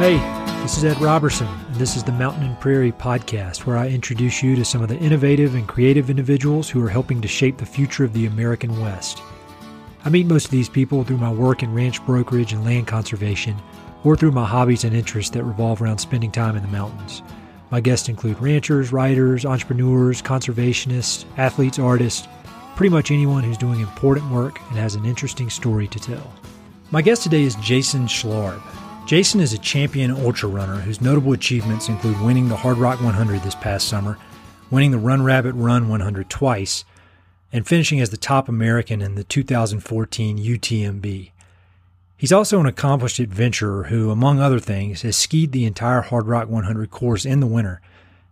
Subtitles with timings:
[0.00, 0.16] Hey,
[0.62, 4.42] this is Ed Robertson, and this is the Mountain and Prairie podcast, where I introduce
[4.42, 7.66] you to some of the innovative and creative individuals who are helping to shape the
[7.66, 9.22] future of the American West.
[10.02, 13.60] I meet most of these people through my work in ranch brokerage and land conservation,
[14.02, 17.22] or through my hobbies and interests that revolve around spending time in the mountains.
[17.70, 22.26] My guests include ranchers, writers, entrepreneurs, conservationists, athletes, artists,
[22.74, 26.32] pretty much anyone who's doing important work and has an interesting story to tell.
[26.90, 28.62] My guest today is Jason Schlarb.
[29.10, 33.56] Jason is a champion ultra runner whose notable achievements include winning the Hardrock 100 this
[33.56, 34.16] past summer,
[34.70, 36.84] winning the Run Rabbit Run 100 twice,
[37.52, 41.32] and finishing as the top American in the 2014 UTMB.
[42.16, 46.92] He's also an accomplished adventurer who, among other things, has skied the entire Hardrock 100
[46.92, 47.80] course in the winter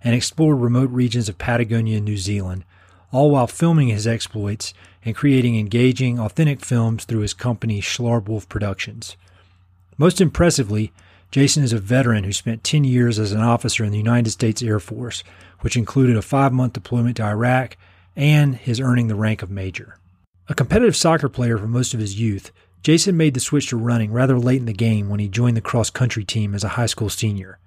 [0.05, 2.65] and explored remote regions of Patagonia and New Zealand,
[3.11, 4.73] all while filming his exploits
[5.05, 9.17] and creating engaging, authentic films through his company Schlarb Wolf Productions.
[10.01, 10.93] Most impressively,
[11.33, 14.63] Jason is a veteran who spent 10 years as an officer in the United States
[14.63, 15.25] Air Force,
[15.61, 17.77] which included a five month deployment to Iraq
[18.15, 19.99] and his earning the rank of major.
[20.49, 22.53] A competitive soccer player for most of his youth,
[22.85, 25.61] Jason made the switch to running rather late in the game when he joined the
[25.61, 27.59] cross country team as a high school senior.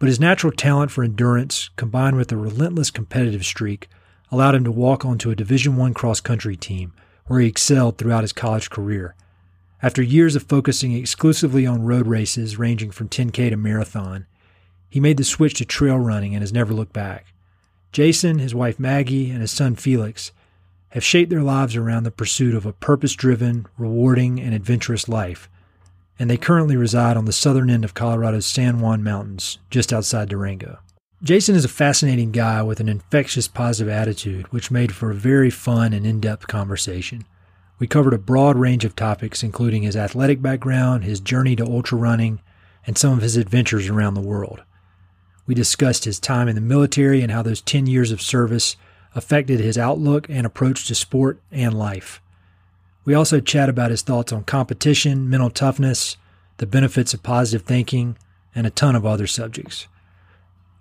[0.00, 3.88] But his natural talent for endurance, combined with a relentless competitive streak,
[4.32, 6.92] allowed him to walk onto a Division I cross country team
[7.26, 9.14] where he excelled throughout his college career
[9.84, 14.24] after years of focusing exclusively on road races ranging from 10K to marathon,
[14.88, 17.34] he made the switch to trail running and has never looked back.
[17.92, 20.32] Jason, his wife Maggie, and his son Felix
[20.88, 25.50] have shaped their lives around the pursuit of a purpose driven, rewarding, and adventurous life,
[26.18, 30.30] and they currently reside on the southern end of Colorado's San Juan Mountains, just outside
[30.30, 30.78] Durango.
[31.22, 35.50] Jason is a fascinating guy with an infectious positive attitude, which made for a very
[35.50, 37.26] fun and in depth conversation.
[37.78, 41.98] We covered a broad range of topics, including his athletic background, his journey to ultra
[41.98, 42.40] running,
[42.86, 44.62] and some of his adventures around the world.
[45.46, 48.76] We discussed his time in the military and how those 10 years of service
[49.14, 52.20] affected his outlook and approach to sport and life.
[53.04, 56.16] We also chat about his thoughts on competition, mental toughness,
[56.56, 58.16] the benefits of positive thinking,
[58.54, 59.86] and a ton of other subjects.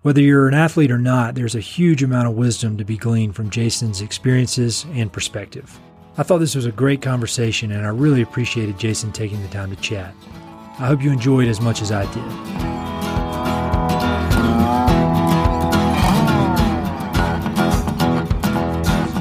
[0.04, 3.36] Whether you're an athlete or not, there's a huge amount of wisdom to be gleaned
[3.36, 5.80] from Jason's experiences and perspective.
[6.16, 9.76] I thought this was a great conversation, and I really appreciated Jason taking the time
[9.76, 10.14] to chat.
[10.78, 12.24] I hope you enjoyed as much as I did.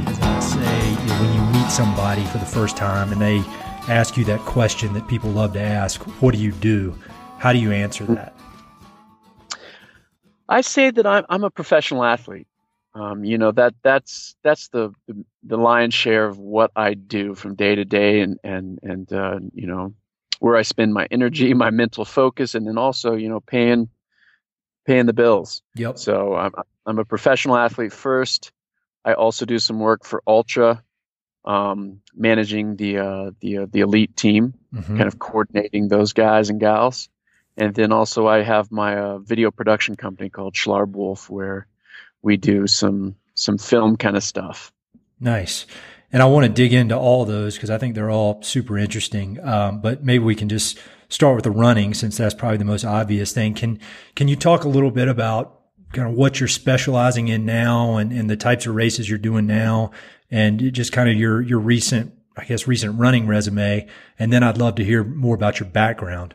[0.06, 3.38] As I say, when you meet somebody for the first time and they
[3.90, 6.94] ask you that question that people love to ask, what do you do?
[7.38, 8.34] How do you answer that?
[10.46, 12.46] I say that I'm, I'm a professional athlete.
[12.94, 17.34] Um, you know that that's that's the, the, the lion's share of what I do
[17.34, 19.94] from day to day, and and and uh, you know
[20.40, 23.88] where I spend my energy, my mental focus, and then also you know paying
[24.84, 25.62] paying the bills.
[25.76, 25.98] Yep.
[25.98, 26.52] So I'm
[26.84, 28.52] I'm a professional athlete first.
[29.04, 30.82] I also do some work for Altra,
[31.44, 34.96] um, managing the uh, the uh, the elite team, mm-hmm.
[34.96, 37.08] kind of coordinating those guys and gals,
[37.56, 41.66] and then also I have my uh, video production company called Schlarb Wolf, where
[42.22, 44.72] we do some some film kind of stuff.
[45.20, 45.66] Nice.
[46.12, 49.40] And I want to dig into all those because I think they're all super interesting.
[49.42, 50.78] Um, but maybe we can just
[51.08, 53.54] start with the running since that's probably the most obvious thing.
[53.54, 53.78] Can
[54.14, 55.60] can you talk a little bit about
[55.92, 59.46] kind of what you're specializing in now and, and the types of races you're doing
[59.46, 59.90] now
[60.30, 63.86] and just kind of your your recent I guess recent running resume
[64.18, 66.34] and then I'd love to hear more about your background.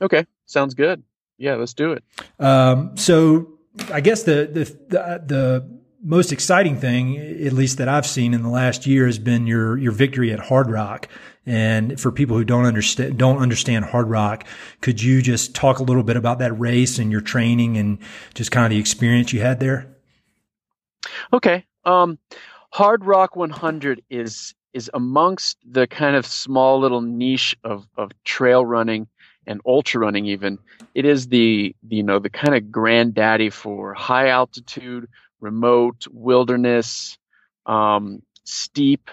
[0.00, 1.02] Okay, sounds good.
[1.38, 2.04] Yeah, let's do it.
[2.38, 3.53] Um, so
[3.92, 5.74] I guess the, the, the, the,
[6.06, 9.78] most exciting thing, at least that I've seen in the last year, has been your,
[9.78, 11.06] your victory at Hardrock.
[11.46, 14.42] And for people who don't understand, don't understand Hardrock,
[14.82, 17.98] could you just talk a little bit about that race and your training and
[18.34, 19.96] just kind of the experience you had there?
[21.32, 21.64] Okay.
[21.86, 22.18] Um,
[22.74, 29.08] Hardrock 100 is, is amongst the kind of small little niche of, of trail running
[29.46, 30.58] and ultra running even
[30.94, 35.08] it is the, you know the kind of granddaddy for high altitude
[35.40, 37.18] remote wilderness
[37.66, 39.10] um, steep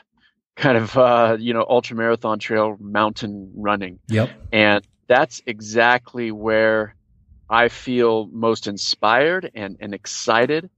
[0.55, 3.99] kind of uh, you know ultra marathon trail mountain running.
[4.07, 4.29] Yep.
[4.51, 6.95] And that's exactly where
[7.49, 10.69] i feel most inspired and, and excited.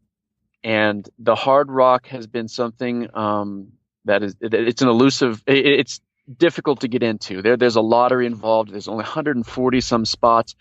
[0.64, 3.74] And the Hardrock has been something um,
[4.06, 6.00] that is it's an elusive it's
[6.38, 7.42] difficult to get into.
[7.42, 8.72] There, there's a lottery involved.
[8.72, 10.56] There's only 140 some spots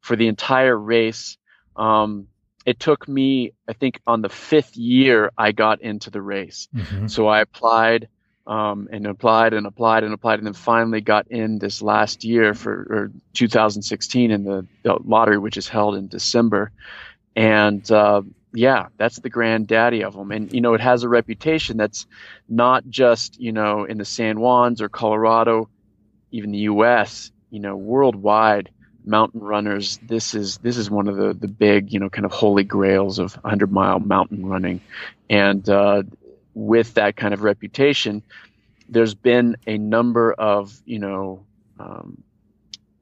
[0.00, 1.36] for the entire race.
[1.76, 2.28] Um,
[2.64, 6.68] it took me, I think, on the fifth year I got into the race.
[6.74, 7.06] Mm-hmm.
[7.06, 8.08] So I applied
[8.46, 12.54] um, and applied and applied and applied, and then finally got in this last year
[12.54, 16.70] for 2016 in the, the, lottery, which is held in December.
[17.36, 18.22] And uh,
[18.54, 20.32] yeah, that's the granddaddy of them.
[20.32, 22.06] And you know, it has a reputation that's
[22.48, 25.68] not just you know in the San Juans or Colorado,
[26.32, 27.30] even the U.S.
[27.50, 28.70] You know, worldwide
[29.04, 30.00] mountain runners.
[30.02, 33.18] This is this is one of the the big you know kind of holy grails
[33.18, 34.80] of 100 mile mountain running,
[35.28, 36.02] and uh,
[36.54, 38.22] with that kind of reputation,
[38.88, 41.44] there's been a number of you know
[41.78, 42.22] um,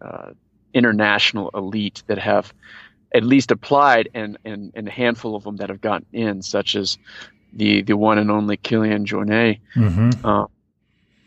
[0.01, 0.31] uh,
[0.75, 2.53] international elite that have
[3.15, 6.75] at least applied, and, and and a handful of them that have gotten in, such
[6.75, 6.99] as
[7.53, 10.27] the the one and only Kilian Jornet, mm-hmm.
[10.27, 10.47] uh,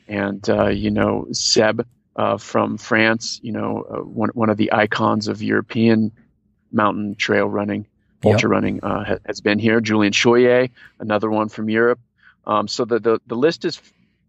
[0.08, 4.74] and uh, you know Seb uh, from France, you know uh, one one of the
[4.74, 6.12] icons of European
[6.72, 7.88] mountain trail running,
[8.24, 8.52] ultra yep.
[8.52, 9.80] running, uh, has been here.
[9.80, 10.70] Julien Chorier,
[11.00, 12.00] another one from Europe.
[12.46, 13.82] Um, so the, the, the list is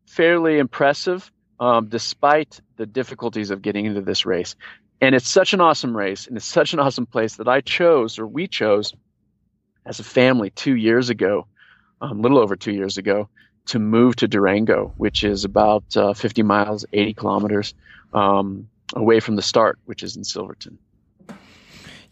[0.07, 4.57] fairly impressive um, despite the difficulties of getting into this race.
[5.01, 8.19] And it's such an awesome race and it's such an awesome place that I chose
[8.19, 8.95] or we chose
[9.87, 11.47] as a family two years ago,
[12.01, 13.29] um, a little over two years ago,
[13.67, 17.75] to move to Durango, which is about uh, 50 miles, 80 kilometers
[18.13, 20.79] um, away from the start, which is in Silverton.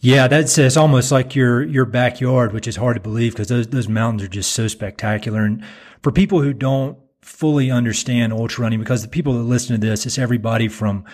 [0.01, 3.67] Yeah, that's it's almost like your your backyard, which is hard to believe because those
[3.69, 5.45] those mountains are just so spectacular.
[5.45, 5.65] And
[6.03, 10.05] for people who don't fully understand ultra running, because the people that listen to this,
[10.05, 11.05] it's everybody from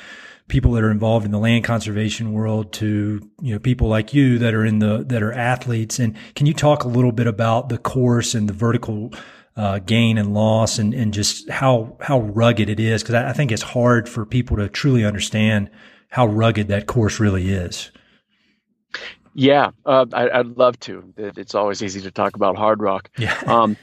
[0.52, 4.38] people that are involved in the land conservation world to you know people like you
[4.38, 5.98] that are in the that are athletes.
[5.98, 9.14] And can you talk a little bit about the course and the vertical
[9.56, 13.02] uh, gain and loss and, and just how how rugged it is?
[13.02, 15.70] Because I, I think it's hard for people to truly understand
[16.08, 17.90] how rugged that course really is.
[19.32, 21.14] Yeah, uh, I, would love to.
[21.16, 23.06] It's always easy to talk about Hardrock.
[23.16, 23.34] Yeah.
[23.46, 23.78] Um,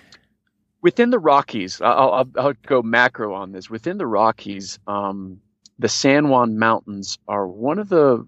[0.83, 3.71] within the Rockies, I'll, I'll, I'll, go macro on this.
[3.71, 5.41] Within the Rockies, um,
[5.79, 8.27] the San Juan Mountains are one of the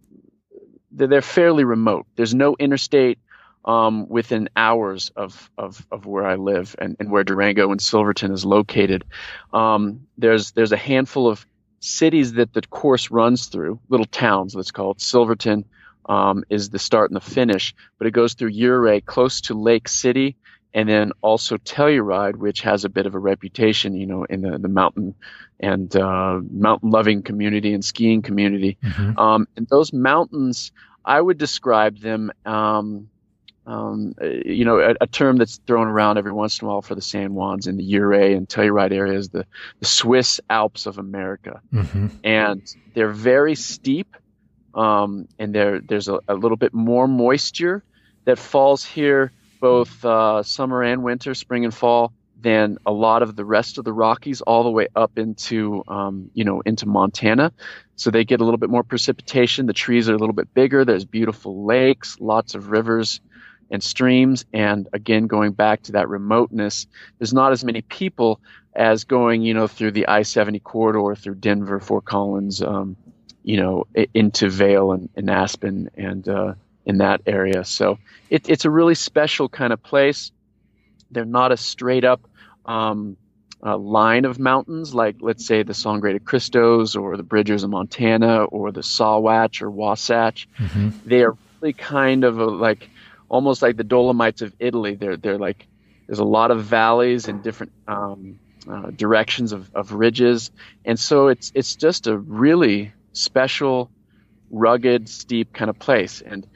[0.92, 2.06] they're fairly remote.
[2.15, 3.19] There's no interstate
[3.63, 8.31] um, within hours of, of, of where I live and, and where Durango and Silverton
[8.31, 9.06] is located.
[9.53, 11.45] Um, there's there's a handful of
[11.80, 15.65] cities that the course runs through, little towns, let's call it Silverton,
[16.07, 19.88] um, is the start and the finish, but it goes through Ouray, close to Lake
[19.88, 20.36] City,
[20.73, 24.57] and then also Telluride, which has a bit of a reputation, you know, in the,
[24.57, 25.15] the mountain
[25.59, 28.77] and uh, mountain loving community and skiing community.
[28.83, 29.19] Mm-hmm.
[29.19, 30.71] Um, and those mountains,
[31.03, 33.09] I would describe them, um,
[33.68, 36.95] um, you know, a, a, term that's thrown around every once in a while for
[36.95, 39.45] the San Juans and the Ouray and Telluride areas, the,
[39.79, 41.62] the Swiss Alps of America.
[41.71, 42.07] Mm-hmm.
[42.23, 44.15] And they're very steep
[44.73, 47.83] um, and there there's a, a, little bit more moisture
[48.25, 52.11] that falls here both uh, summer and winter, spring and fall,
[52.41, 56.29] than a lot of the rest of the Rockies, all the way up into um,
[56.33, 57.53] you know into Montana.
[57.95, 59.67] So they get a little bit more precipitation.
[59.67, 60.83] The trees are a little bit bigger.
[60.83, 63.21] There's beautiful lakes, lots of rivers
[63.69, 66.87] and streams, and again going back to that remoteness,
[67.19, 68.41] there's not as many people
[68.75, 72.61] as going you know through the I-70 corridor through Denver, Fort Collins.
[72.61, 72.97] Um,
[73.43, 76.53] you know, into Vail and, and Aspen and uh,
[76.86, 77.63] in that area.
[77.63, 77.98] So
[78.30, 80.31] it, it's a really special kind of place.
[81.12, 82.22] They're not a straight up
[82.66, 83.18] um,
[83.61, 88.45] line of mountains like, let's say, the Sangre de Cristos or the Bridgers of Montana
[88.45, 90.47] or the Sawatch or Wasatch.
[90.57, 90.90] Mm-hmm.
[91.06, 92.90] They are really kind of a, like
[93.30, 94.95] almost like the Dolomites of Italy.
[94.95, 95.68] They're they're like
[96.07, 100.52] there's a lot of valleys and different um, uh, directions of, of ridges,
[100.85, 103.92] and so it's it's just a really special,
[104.50, 106.21] rugged, steep kind of place.
[106.21, 106.47] And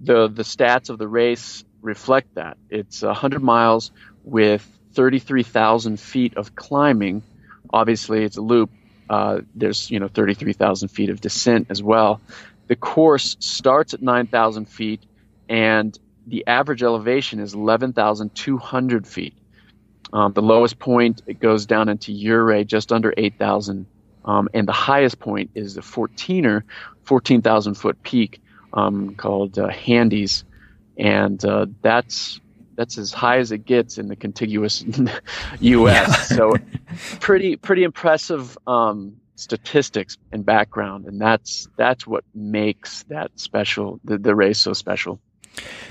[0.00, 2.56] the the stats of the race reflect that.
[2.70, 3.90] It's 100 miles
[4.24, 7.22] with 33,000 feet of climbing.
[7.72, 8.70] Obviously, it's a loop.
[9.08, 12.20] Uh, there's you know 33,000 feet of descent as well.
[12.66, 15.02] The course starts at 9,000 feet,
[15.48, 19.34] and the average elevation is 11,200 feet.
[20.12, 23.86] Um, the lowest point it goes down into Ouray, just under 8,000
[24.24, 26.62] um, and the highest point is the 14er,
[27.04, 28.40] 14,000 foot peak
[28.74, 30.44] um, called uh, Handies.
[30.98, 32.40] And uh, that's
[32.76, 34.84] that's as high as it gets in the contiguous
[35.60, 36.28] U.S.
[36.28, 36.54] so
[37.20, 44.18] pretty pretty impressive um, statistics and background, and that's that's what makes that special the,
[44.18, 45.20] the race so special.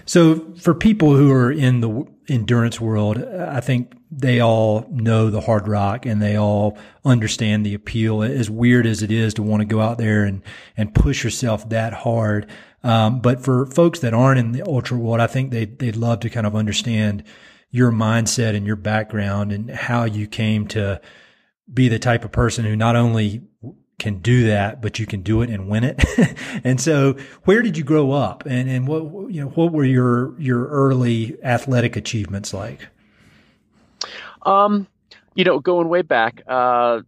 [0.05, 5.41] So for people who are in the endurance world, I think they all know the
[5.41, 8.23] Hardrock and they all understand the appeal.
[8.23, 10.41] As weird as it is to want to go out there and,
[10.77, 12.49] and push yourself that hard.
[12.83, 16.19] Um, but for folks that aren't in the ultra world, I think they, they'd love
[16.21, 17.23] to kind of understand
[17.69, 21.01] your mindset and your background and how you came to
[21.73, 23.41] be the type of person who not only
[23.99, 26.03] can do that, but you can do it and win it.
[26.63, 30.39] and so where did you grow up and, and what, you know, what were your,
[30.39, 32.87] your early athletic achievements like?
[34.43, 34.87] Um,
[35.35, 37.01] you know, going way back, uh,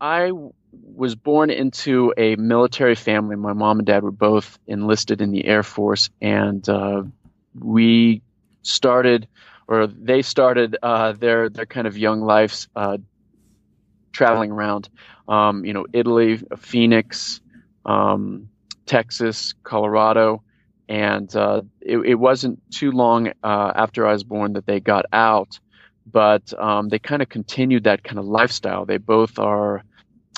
[0.00, 0.32] I
[0.72, 3.36] was born into a military family.
[3.36, 7.02] My mom and dad were both enlisted in the Air Force, and uh,
[7.58, 8.22] we
[8.62, 9.28] started,
[9.68, 12.98] or they started uh, their their kind of young lives uh,
[14.12, 14.88] traveling around.
[15.30, 17.40] Um, you know, Italy, Phoenix,
[17.86, 18.48] um,
[18.84, 20.42] Texas, Colorado,
[20.88, 25.04] and uh, it, it, wasn't too long uh, after I was born that they got
[25.12, 25.60] out.
[26.10, 28.84] But um, they kind of continued that kind of lifestyle.
[28.84, 29.84] They both are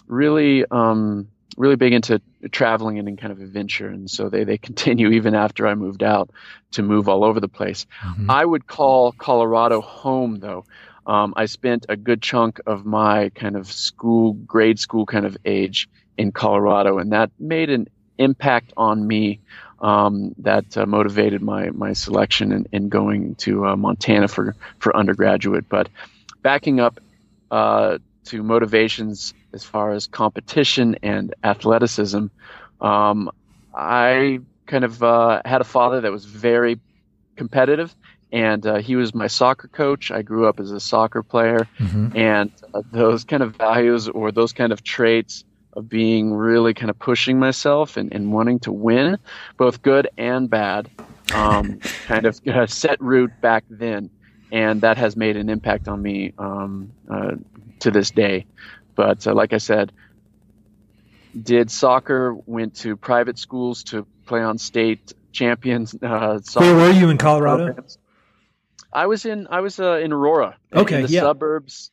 [0.07, 2.21] really um, really big into
[2.51, 6.03] traveling and in kind of adventure, and so they they continue even after I moved
[6.03, 6.31] out
[6.73, 7.87] to move all over the place.
[8.05, 8.31] Mm-hmm.
[8.31, 10.65] I would call Colorado home though.
[11.07, 15.37] Um, I spent a good chunk of my kind of school, grade school kind of
[15.45, 19.41] age in Colorado, and that made an impact on me
[19.81, 24.97] um, that uh, motivated my my selection in, in going to uh, Montana for for
[24.97, 25.69] undergraduate.
[25.69, 25.89] But
[26.43, 27.01] backing up
[27.51, 32.27] uh, to motivations as far as competition and athleticism,
[32.81, 33.31] um,
[33.75, 36.79] I kind of uh, had a father that was very
[37.37, 37.95] competitive,
[38.33, 40.11] and uh, he was my soccer coach.
[40.11, 42.17] I grew up as a soccer player, mm-hmm.
[42.17, 46.91] and uh, those kind of values or those kind of traits of being really kind
[46.91, 49.19] of pushing myself and, and wanting to win,
[49.59, 50.91] both good and bad,
[51.35, 54.11] um, kind of uh, set root back then.
[54.51, 57.33] And that has made an impact on me um, uh,
[57.81, 58.47] to this day.
[58.95, 59.93] But uh, like I said,
[61.41, 65.95] did soccer, went to private schools to play on state champions.
[65.95, 67.65] Uh, Where were you in Colorado?
[67.67, 67.99] Programs.
[68.93, 70.57] I was in I was uh, in Aurora.
[70.73, 71.21] Okay, in the yeah.
[71.21, 71.91] suburbs.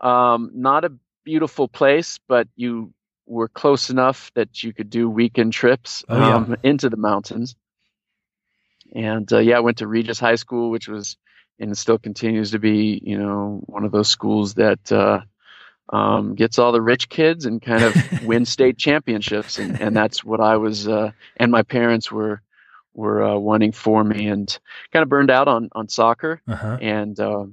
[0.00, 0.92] Um, not a
[1.24, 2.92] beautiful place, but you
[3.26, 6.34] were close enough that you could do weekend trips oh, yeah.
[6.36, 7.56] um, into the mountains.
[8.94, 11.16] And uh, yeah, I went to Regis High School, which was
[11.58, 15.20] and still continues to be, you know, one of those schools that uh,
[15.88, 20.24] um, gets all the rich kids and kind of win state championships, and, and that's
[20.24, 20.86] what I was.
[20.86, 22.42] Uh, and my parents were
[22.96, 24.58] were uh, wanting for me, and
[24.92, 26.78] kind of burned out on on soccer, uh-huh.
[26.80, 27.44] and uh,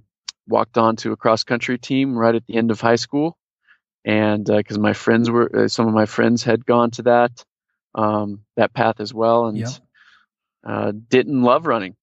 [0.47, 3.37] walked on to a cross country team right at the end of high school,
[4.05, 7.45] and because uh, my friends were, uh, some of my friends had gone to that
[7.95, 9.65] um, that path as well, and.
[10.65, 11.93] Uh, didn't love running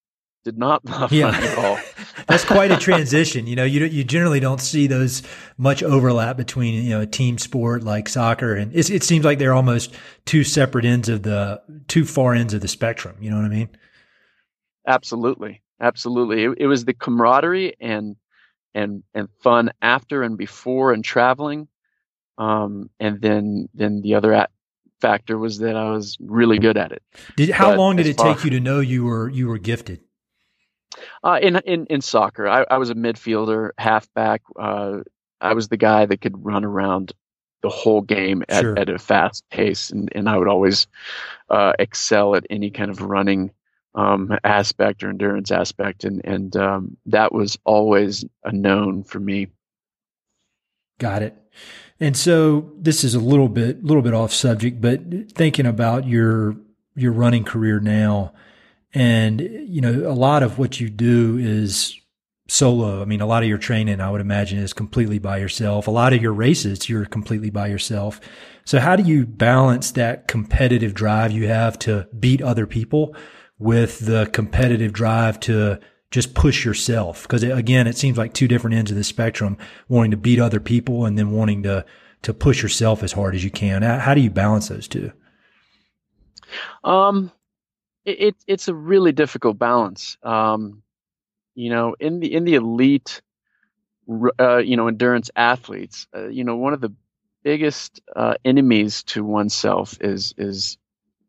[0.45, 1.27] did not love yeah.
[1.27, 1.79] running at all.
[2.27, 3.47] That's quite a transition.
[3.47, 5.23] You know, you you generally don't see those
[5.59, 9.55] much overlap between you know a team sport like soccer, and it seems like they're
[9.55, 9.95] almost
[10.27, 13.17] two separate ends of the two far ends of the spectrum.
[13.21, 13.69] You know what I mean?
[14.87, 16.45] Absolutely, absolutely.
[16.45, 18.17] It, it was the camaraderie and
[18.75, 21.69] and and fun after and before and traveling,
[22.39, 24.51] um, and then then the other at,
[25.01, 27.03] factor was that I was really good at it.
[27.37, 29.59] Did how but long did it far, take you to know you were you were
[29.59, 30.01] gifted?
[31.23, 34.43] Uh, in in in soccer, I, I was a midfielder, halfback.
[34.59, 34.99] Uh,
[35.41, 37.13] I was the guy that could run around
[37.63, 38.79] the whole game at, sure.
[38.79, 40.87] at a fast pace, and, and I would always
[41.51, 43.51] uh, excel at any kind of running
[43.95, 49.49] um, aspect or endurance aspect, and and um, that was always a known for me.
[50.99, 51.37] Got it.
[51.99, 56.57] And so this is a little bit little bit off subject, but thinking about your
[56.95, 58.33] your running career now
[58.93, 61.97] and, you know, a lot of what you do is
[62.49, 63.01] solo.
[63.01, 65.87] I mean, a lot of your training, I would imagine, is completely by yourself.
[65.87, 68.21] A lot of your races, you're completely by yourself.
[68.65, 73.15] So how do you balance that competitive drive you have to beat other people
[73.59, 75.79] with the competitive drive to
[76.11, 77.23] just push yourself?
[77.23, 79.57] Because again, it seems like two different ends of the spectrum,
[79.89, 81.85] wanting to beat other people and then wanting to,
[82.23, 83.83] to push yourself as hard as you can.
[83.83, 85.13] How do you balance those two?
[86.83, 87.31] Um,
[88.05, 90.17] it, it's a really difficult balance.
[90.23, 90.83] Um,
[91.55, 93.21] you know, in the in the elite,
[94.39, 96.93] uh, you know, endurance athletes, uh, you know, one of the
[97.43, 100.79] biggest uh, enemies to oneself is is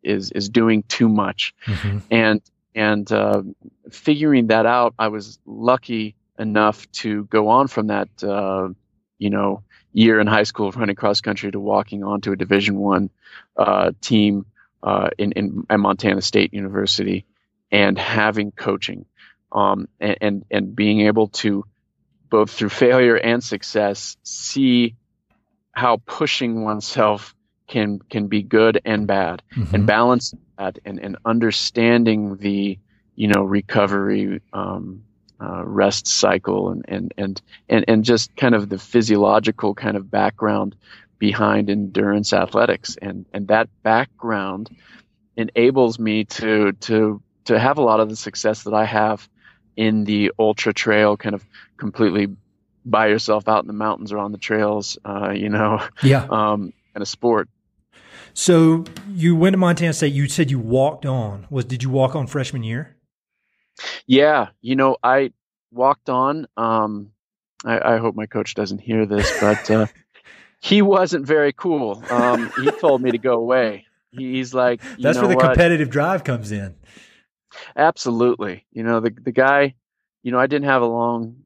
[0.03, 1.99] is is doing too much, mm-hmm.
[2.09, 2.41] and
[2.75, 3.43] and uh,
[3.89, 4.93] figuring that out.
[4.97, 8.69] I was lucky enough to go on from that, uh,
[9.19, 9.63] you know,
[9.93, 13.09] year in high school of running cross country to walking onto a Division One
[13.57, 14.45] uh, team
[14.83, 17.25] uh, in, in at Montana State University
[17.71, 19.05] and having coaching
[19.51, 21.65] um, and, and, and being able to
[22.29, 24.95] both through failure and success see
[25.73, 27.35] how pushing oneself
[27.67, 29.75] can can be good and bad mm-hmm.
[29.75, 32.77] and balance that and, and understanding the
[33.15, 35.03] you know recovery um,
[35.41, 40.11] uh, rest cycle and, and and and and just kind of the physiological kind of
[40.11, 40.75] background
[41.21, 42.97] behind endurance athletics.
[42.99, 44.75] And and that background
[45.37, 49.29] enables me to to to have a lot of the success that I have
[49.77, 51.45] in the ultra trail kind of
[51.77, 52.27] completely
[52.83, 56.23] by yourself out in the mountains or on the trails uh, you know yeah.
[56.29, 57.47] um kind of sport.
[58.33, 60.13] So you went to Montana State.
[60.13, 61.45] You said you walked on.
[61.51, 62.97] Was did you walk on freshman year?
[64.07, 65.33] Yeah, you know, I
[65.71, 66.47] walked on.
[66.57, 67.11] Um,
[67.63, 69.87] I, I hope my coach doesn't hear this, but uh,
[70.61, 72.03] he wasn't very cool.
[72.09, 73.85] Um, he told me to go away.
[74.11, 75.45] He's like, that's where the what?
[75.45, 76.75] competitive drive comes in.
[77.75, 78.65] Absolutely.
[78.71, 79.75] You know, the the guy.
[80.23, 81.37] You know, I didn't have a long.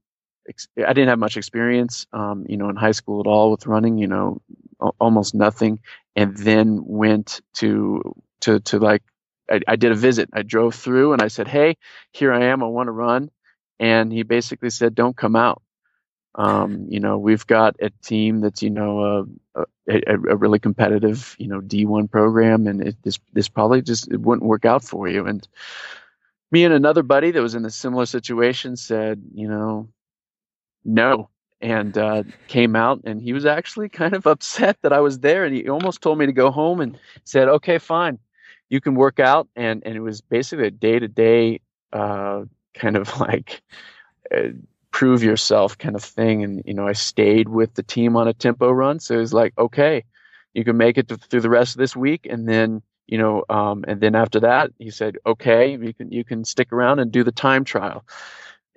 [0.78, 2.06] I didn't have much experience.
[2.12, 3.98] Um, you know, in high school at all with running.
[3.98, 4.42] You know,
[5.00, 5.80] almost nothing,
[6.16, 9.04] and then went to to to like
[9.50, 10.30] I, I, did a visit.
[10.34, 11.78] I drove through and I said, "Hey,
[12.12, 12.64] here I am.
[12.64, 13.32] I want to run."
[13.80, 15.62] And he basically said, "Don't come out."
[16.36, 21.36] Um, you know, we've got a team that's you know a, a, a really competitive
[21.40, 25.08] you know D1 program, and it, this this probably just it wouldn't work out for
[25.08, 25.26] you.
[25.26, 25.48] And
[26.52, 29.90] me and another buddy that was in a similar situation said, you know,
[30.84, 31.30] no,
[31.62, 35.46] and uh, came out and he was actually kind of upset that I was there
[35.46, 38.20] and he almost told me to go home and said okay fine
[38.70, 41.62] you can work out and and it was basically a day to day
[41.92, 43.62] kind of like
[44.36, 44.50] uh,
[44.96, 46.42] prove yourself kind of thing.
[46.42, 49.02] And you know I stayed with the team on a tempo run.
[49.02, 50.06] So it was like okay
[50.54, 52.26] you can make it to, through the rest of this week.
[52.30, 56.24] And then you know um, and then after that he said okay you can you
[56.24, 58.06] can stick around and do the time trial.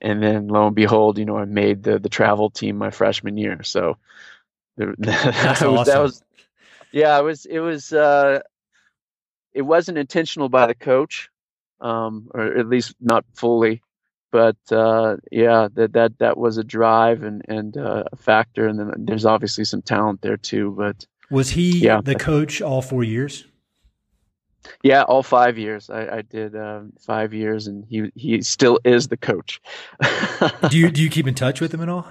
[0.03, 3.37] And then lo and behold you know I made the the travel team my freshman
[3.37, 3.63] year.
[3.63, 3.97] So
[4.77, 5.85] that, was, awesome.
[5.85, 6.23] that was
[6.91, 8.41] yeah it was it was uh,
[9.53, 11.31] it wasn't intentional by the coach,
[11.81, 13.83] um, or at least not fully.
[14.31, 18.79] But uh, yeah, that that that was a drive and and uh, a factor, and
[18.79, 20.75] then there's obviously some talent there too.
[20.77, 22.01] But was he yeah.
[22.03, 23.47] the coach all four years?
[24.83, 25.89] Yeah, all five years.
[25.89, 29.61] I, I did um, five years, and he he still is the coach.
[30.69, 32.07] do you do you keep in touch with him at all?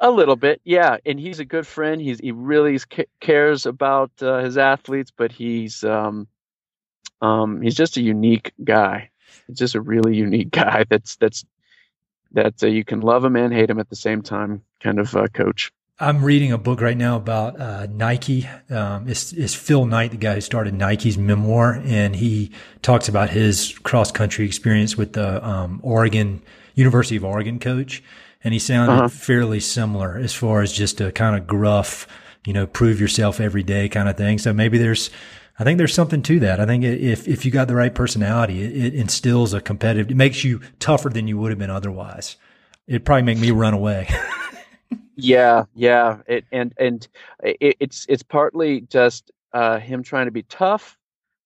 [0.00, 0.96] A little bit, yeah.
[1.06, 2.00] And he's a good friend.
[2.00, 2.80] He's he really
[3.20, 6.26] cares about uh, his athletes, but he's um,
[7.20, 9.10] um, he's just a unique guy.
[9.46, 10.84] He's just a really unique guy.
[10.88, 11.44] That's that's
[12.32, 14.62] that uh, you can love him and hate him at the same time.
[14.80, 15.70] Kind of uh, coach.
[16.02, 18.48] I'm reading a book right now about uh, Nike.
[18.70, 23.30] Um, it's, it's, Phil Knight, the guy who started Nike's memoir, and he talks about
[23.30, 26.42] his cross country experience with the um, Oregon
[26.74, 28.02] University of Oregon coach,
[28.42, 29.08] and he sounded uh-huh.
[29.08, 32.08] fairly similar as far as just a kind of gruff,
[32.46, 34.38] you know, prove yourself every day kind of thing.
[34.38, 35.10] So maybe there's
[35.58, 36.60] I think there's something to that.
[36.60, 40.10] I think if if you got the right personality, it, it instills a competitive.
[40.10, 42.36] It makes you tougher than you would have been otherwise.
[42.86, 44.08] It'd probably make me run away.
[45.16, 47.06] yeah, yeah, it, and and
[47.42, 50.98] it, it's it's partly just uh, him trying to be tough,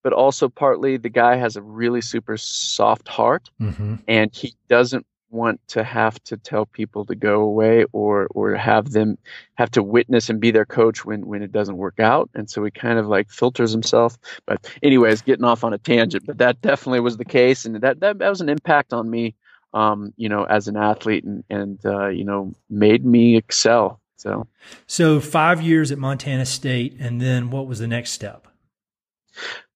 [0.04, 3.96] but also partly the guy has a really super soft heart, mm-hmm.
[4.06, 5.04] and he doesn't
[5.36, 9.18] want to have to tell people to go away or or have them
[9.54, 12.30] have to witness and be their coach when when it doesn't work out.
[12.34, 14.18] And so he kind of like filters himself.
[14.46, 17.64] But anyways getting off on a tangent but that definitely was the case.
[17.64, 19.34] And that that, that was an impact on me
[19.74, 24.00] um you know as an athlete and and uh, you know made me excel.
[24.16, 24.46] So.
[24.86, 28.48] So 5 years at Montana State and then what was the next step?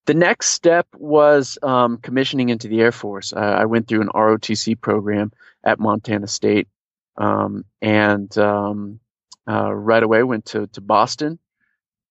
[0.06, 3.32] The next step was um, commissioning into the Air Force.
[3.32, 5.30] I went through an ROTC program
[5.64, 6.68] at Montana State,
[7.16, 9.00] um, and um,
[9.48, 11.38] uh, right away went to to Boston,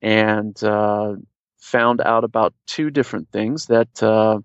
[0.02, 1.16] and uh,
[1.60, 4.40] found out about two different things that uh,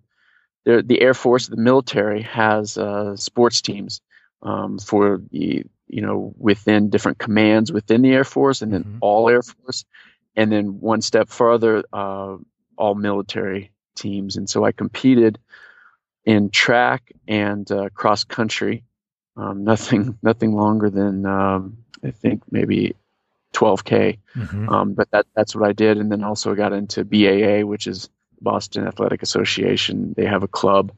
[0.64, 4.00] the, the Air Force, the military, has uh, sports teams
[4.42, 8.98] um, for the you know within different commands within the Air Force, and then mm-hmm.
[9.00, 9.84] all Air Force,
[10.36, 12.36] and then one step further uh,
[12.76, 15.38] all military teams, and so I competed
[16.24, 18.84] in track and uh, cross country.
[19.36, 22.94] Um, nothing, nothing longer than um, I think maybe
[23.54, 24.18] 12k.
[24.36, 24.68] Mm-hmm.
[24.68, 28.08] Um, but that that's what I did, and then also got into BAA, which is
[28.40, 30.14] Boston Athletic Association.
[30.16, 30.92] They have a club,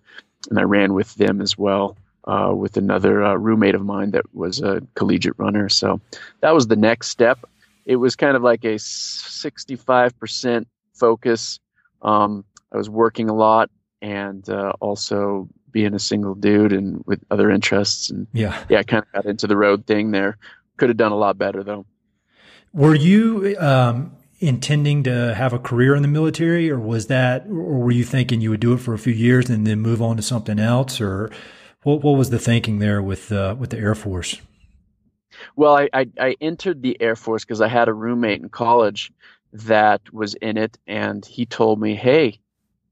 [0.51, 1.97] and I ran with them as well.
[2.25, 5.69] Uh, with another uh, roommate of mine that was a collegiate runner.
[5.69, 6.01] So
[6.41, 7.39] that was the next step.
[7.85, 11.61] It was kind of like a 65% focus
[12.03, 13.71] um, I was working a lot
[14.03, 18.09] and uh, also being a single dude and with other interests.
[18.11, 20.39] And yeah, yeah, I kind of got into the road thing there.
[20.79, 21.85] Could have done a lot better though.
[22.73, 27.79] Were you um, intending to have a career in the military, or was that, or
[27.85, 30.17] were you thinking you would do it for a few years and then move on
[30.17, 31.31] to something else, or
[31.87, 34.41] What what was the thinking there with uh, with the Air Force?
[35.55, 39.13] Well, I I, I entered the Air Force because I had a roommate in college
[39.53, 42.41] that was in it, and he told me, "Hey,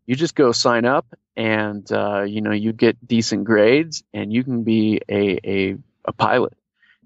[0.07, 4.44] you just go sign up, and uh, you know you get decent grades, and you
[4.44, 6.55] can be a a, a pilot."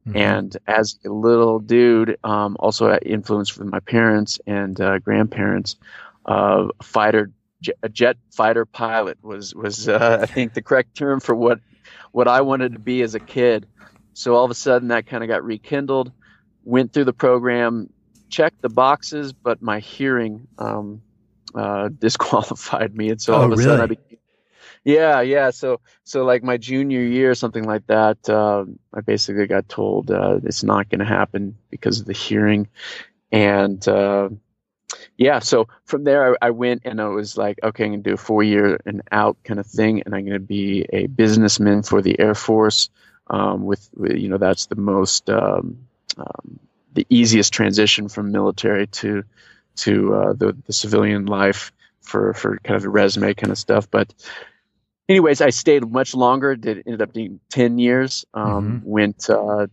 [0.06, 0.16] Mm-hmm.
[0.16, 5.76] And as a little dude, um, also influenced from my parents and uh, grandparents,
[6.24, 7.30] uh, fighter
[7.82, 11.60] a jet fighter pilot was was uh, I think the correct term for what
[12.12, 13.66] what I wanted to be as a kid.
[14.14, 16.12] So all of a sudden that kind of got rekindled.
[16.64, 17.90] Went through the program,
[18.28, 21.00] checked the boxes, but my hearing um,
[21.54, 23.64] uh, disqualified me, and so all oh, of a really?
[23.64, 24.17] sudden I became.
[24.84, 25.50] Yeah, yeah.
[25.50, 28.28] So, so like my junior year, something like that.
[28.28, 28.64] Uh,
[28.94, 32.68] I basically got told uh, it's not going to happen because of the hearing,
[33.30, 34.30] and uh,
[35.16, 38.14] yeah, so from there I, I, went and I was like, okay, I'm gonna do
[38.14, 42.00] a four year and out kind of thing, and I'm gonna be a businessman for
[42.00, 42.88] the Air Force.
[43.30, 45.76] Um, with, with, you know that's the most um,
[46.16, 46.58] um,
[46.94, 49.22] the easiest transition from military to
[49.76, 53.90] to uh, the the civilian life for for kind of a resume kind of stuff.
[53.90, 54.14] But
[55.08, 56.56] anyways, I stayed much longer.
[56.56, 58.24] Did ended up being ten years.
[58.34, 58.88] Um, mm-hmm.
[58.88, 59.66] Went uh,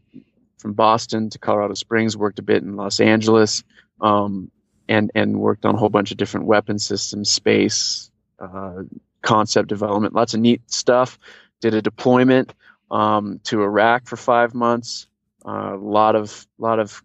[0.57, 2.17] from Boston to Colorado Springs.
[2.17, 3.63] Worked a bit in Los Angeles.
[4.01, 4.51] Um,
[4.87, 8.83] and and worked on a whole bunch of different weapon systems, space, uh,
[9.21, 11.17] concept development, lots of neat stuff.
[11.61, 12.53] Did a deployment
[12.91, 15.07] um, to Iraq for five months.
[15.45, 17.03] A uh, lot of lot of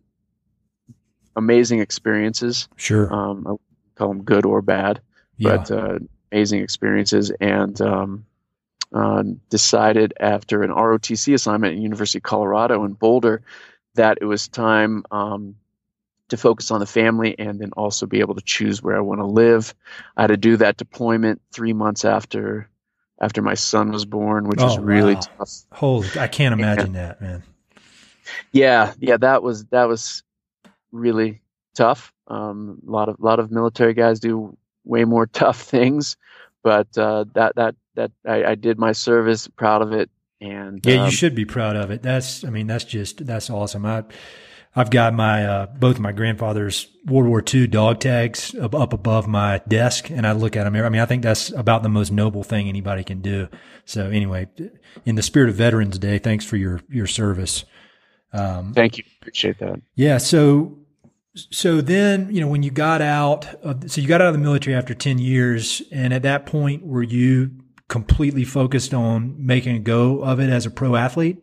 [1.36, 2.68] amazing experiences.
[2.76, 3.54] Sure, um, I
[3.96, 5.00] call them good or bad,
[5.36, 5.56] yeah.
[5.56, 5.98] but uh,
[6.32, 7.30] amazing experiences.
[7.40, 8.26] And um,
[8.92, 13.42] uh, decided after an ROTC assignment at University of Colorado in Boulder
[13.94, 15.56] that it was time um,
[16.28, 19.20] to focus on the family and then also be able to choose where I want
[19.20, 19.74] to live.
[20.16, 22.68] I had to do that deployment three months after
[23.22, 25.20] after my son was born, which oh, was really wow.
[25.38, 25.50] tough.
[25.72, 27.42] Holy, I can't imagine and, that, man.
[28.50, 30.22] Yeah, yeah, that was that was
[30.90, 31.42] really
[31.74, 32.12] tough.
[32.26, 34.56] Um, a lot of a lot of military guys do
[34.90, 36.16] way more tough things,
[36.62, 40.96] but uh, that that that I, I, did my service, proud of it, and yeah,
[40.96, 42.02] um, you should be proud of it.
[42.02, 43.84] That's, I mean, that's just that's awesome.
[43.84, 44.04] I
[44.74, 49.26] I've got my uh, both my grandfather's World War II dog tags up, up above
[49.26, 50.76] my desk, and I look at them.
[50.76, 53.48] I mean, I think that's about the most noble thing anybody can do.
[53.84, 54.48] So, anyway,
[55.04, 57.64] in the spirit of Veterans Day, thanks for your your service.
[58.32, 59.82] Um, Thank you, appreciate that.
[59.96, 60.18] Yeah.
[60.18, 60.78] So,
[61.50, 64.40] so then you know when you got out, of, so you got out of the
[64.40, 67.50] military after ten years, and at that point, were you
[67.88, 71.38] completely focused on making a go of it as a pro athlete?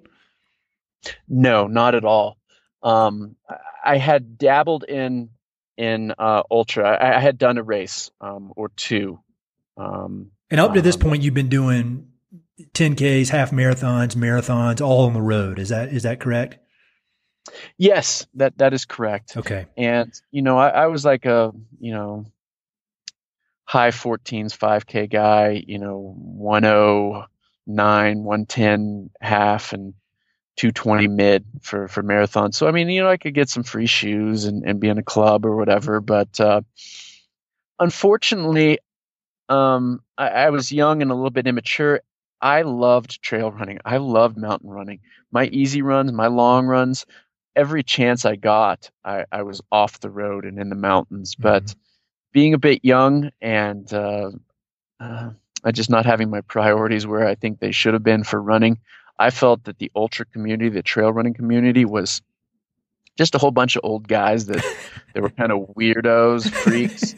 [1.27, 2.37] No, not at all.
[2.83, 3.35] Um,
[3.83, 5.29] I had dabbled in
[5.77, 6.89] in uh, ultra.
[6.89, 9.19] I, I, had done a race um, or two.
[9.77, 12.07] Um, and up to this um, point, you've been doing
[12.73, 15.59] 10ks, half marathons, marathons, all on the road.
[15.59, 16.57] Is that is that correct?
[17.77, 19.37] Yes, that that is correct.
[19.37, 19.65] Okay.
[19.77, 22.25] And you know, I, I was like a you know
[23.65, 25.63] high 14s 5k guy.
[25.67, 29.93] You know, 109, 110 half, and
[30.57, 32.51] 220 mid for for marathon.
[32.51, 34.97] So I mean, you know, I could get some free shoes and, and be in
[34.97, 36.01] a club or whatever.
[36.01, 36.61] But uh,
[37.79, 38.79] unfortunately,
[39.49, 42.01] um, I, I, was young and a little bit immature.
[42.41, 43.79] I loved trail running.
[43.85, 44.99] I loved mountain running.
[45.31, 47.05] My easy runs, my long runs.
[47.57, 51.35] Every chance I got, I, I was off the road and in the mountains.
[51.35, 51.43] Mm-hmm.
[51.43, 51.75] But
[52.31, 54.31] being a bit young and uh,
[54.99, 55.31] uh,
[55.63, 58.79] I just not having my priorities where I think they should have been for running,
[59.19, 62.21] I felt that the ultra community, the trail running community, was
[63.17, 64.63] just a whole bunch of old guys that
[65.13, 67.15] they were kind of weirdos, freaks,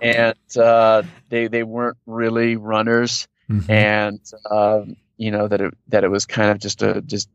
[0.00, 3.70] and uh, they they weren't really runners, mm-hmm.
[3.70, 7.28] and um, you know that it that it was kind of just a just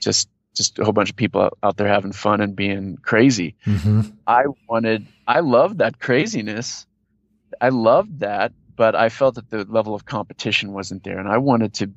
[0.00, 3.54] just just a whole bunch of people out, out there having fun and being crazy.
[3.66, 4.02] Mm-hmm.
[4.26, 6.86] I wanted, I loved that craziness.
[7.60, 11.38] I loved that, but I felt that the level of competition wasn't there, and I
[11.38, 11.90] wanted to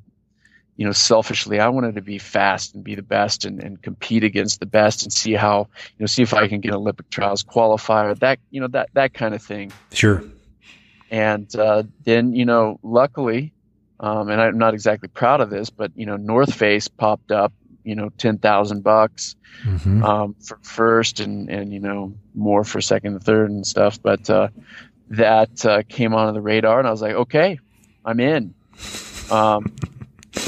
[0.78, 4.24] you know, selfishly, I wanted to be fast and be the best and, and compete
[4.24, 7.44] against the best and see how, you know, see if I can get Olympic trials
[7.44, 9.72] qualifier, that, you know, that, that kind of thing.
[9.92, 10.24] Sure.
[11.12, 13.54] And uh, then, you know, luckily,
[14.00, 17.54] um, and I'm not exactly proud of this, but, you know, North Face popped up,
[17.84, 20.04] you know, 10,000 bucks mm-hmm.
[20.04, 24.02] um, for first and, and, you know, more for second and third and stuff.
[24.02, 24.50] But uh,
[25.10, 27.60] that uh, came onto the radar and I was like, okay,
[28.06, 28.54] I'm in.
[29.30, 29.74] Um,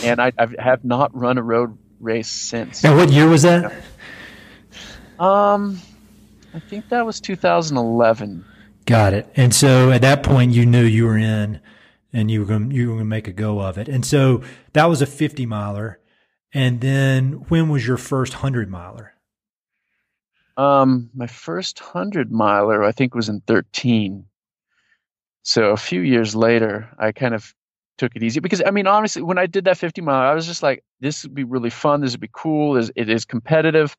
[0.04, 2.84] and I, I have not run a road race since.
[2.84, 3.74] And what year was that?
[5.20, 5.80] Um,
[6.54, 8.46] I think that was 2011.
[8.86, 9.32] Got it.
[9.36, 11.62] And so at that point, you knew you were in
[12.12, 13.88] and you were going you were going to make a go of it.
[13.88, 14.44] And so
[14.74, 16.00] that was a 50 miler.
[16.54, 19.14] And then when was your first 100 miler?
[20.56, 24.26] Um, my first 100 miler I think was in 13.
[25.42, 27.54] So a few years later, I kind of
[27.98, 30.46] took it easy because I mean, honestly, when I did that 50 mile, I was
[30.46, 32.02] just like, this would be really fun.
[32.02, 32.78] This would be cool.
[32.78, 33.98] It is competitive,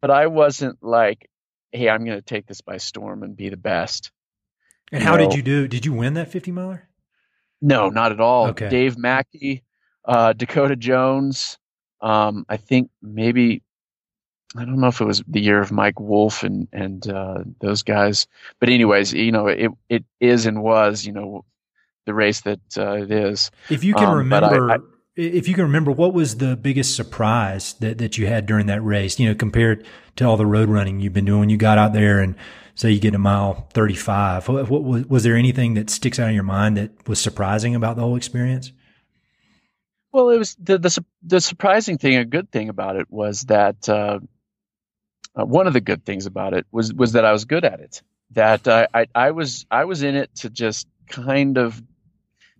[0.00, 1.28] but I wasn't like,
[1.70, 4.10] hey, I'm going to take this by storm and be the best.
[4.90, 5.28] And you how know?
[5.28, 5.68] did you do?
[5.68, 6.88] Did you win that 50 miler?
[7.62, 8.48] No, not at all.
[8.48, 8.68] Okay.
[8.68, 9.62] Dave Mackey,
[10.04, 11.58] uh, Dakota Jones.
[12.02, 13.62] Um, I think maybe
[14.56, 17.82] I don't know if it was the year of Mike Wolf and and uh, those
[17.84, 18.26] guys,
[18.60, 21.44] but anyways, you know, it it is and was, you know,
[22.04, 23.50] the race that uh, it is.
[23.70, 24.78] If you can um, remember, I, I,
[25.14, 28.82] if you can remember, what was the biggest surprise that, that you had during that
[28.82, 29.20] race?
[29.20, 29.86] You know, compared
[30.16, 32.34] to all the road running you've been doing, when you got out there and
[32.74, 36.28] say you get a mile thirty-five, what, what was, was there anything that sticks out
[36.28, 38.72] in your mind that was surprising about the whole experience?
[40.12, 43.88] Well, it was the the, the surprising thing, a good thing about it was that
[43.88, 44.20] uh,
[45.34, 47.80] uh, one of the good things about it was was that I was good at
[47.80, 48.02] it.
[48.32, 51.82] That I, I I was I was in it to just kind of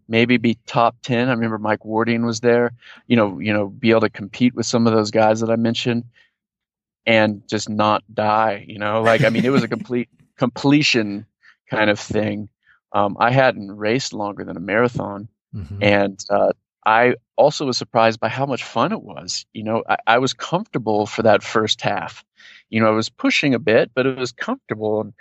[0.09, 1.29] maybe be top 10.
[1.29, 2.73] I remember Mike Wardian was there,
[3.07, 5.57] you know, you know, be able to compete with some of those guys that I
[5.57, 6.05] mentioned
[7.07, 11.27] and just not die, you know, like, I mean, it was a complete completion
[11.71, 12.49] kind of thing.
[12.93, 15.83] Um, I hadn't raced longer than a marathon mm-hmm.
[15.83, 16.53] and, uh,
[16.85, 19.47] I also was surprised by how much fun it was.
[19.53, 22.25] You know, I, I, was comfortable for that first half.
[22.71, 25.01] You know, I was pushing a bit, but it was comfortable.
[25.01, 25.13] And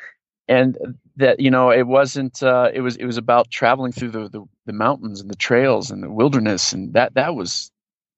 [0.52, 0.78] and
[1.16, 4.44] that you know it wasn't uh, it was it was about traveling through the, the,
[4.66, 7.72] the mountains and the trails and the wilderness and that that was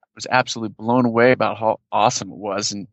[0.04, 2.88] I was absolutely blown away about how awesome it was and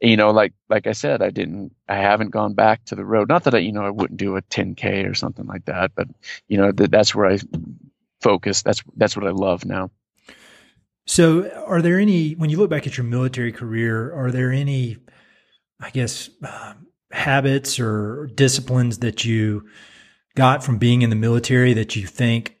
[0.00, 3.28] you know like like I said I didn't I haven't gone back to the road
[3.28, 6.08] not that I you know I wouldn't do a 10k or something like that but
[6.48, 7.38] you know that that's where I
[8.20, 8.62] focus.
[8.62, 9.90] That's that's what I love now.
[11.06, 14.96] So are there any when you look back at your military career are there any
[15.80, 19.68] I guess um, habits or disciplines that you
[20.34, 22.56] got from being in the military that you think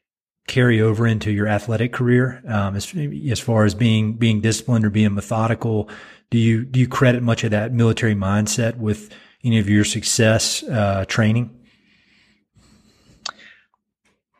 [0.46, 2.40] carry over into your athletic career?
[2.46, 2.94] Um, as,
[3.30, 5.90] as far as being being disciplined or being methodical
[6.30, 9.10] do you do you credit much of that military mindset with
[9.44, 11.50] any of your success uh, training?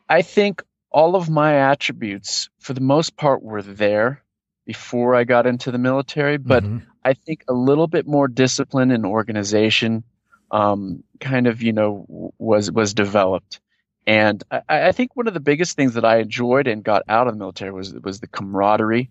[0.09, 4.23] I think all of my attributes for the most part were there
[4.65, 6.79] before i got into the military but mm-hmm.
[7.07, 10.03] I think a little bit more discipline and organization
[10.51, 13.61] um, kind of, you know, was was developed.
[14.09, 17.29] And I, I, think one of the biggest things that I enjoyed and got out
[17.29, 19.11] of the military was was the camaraderie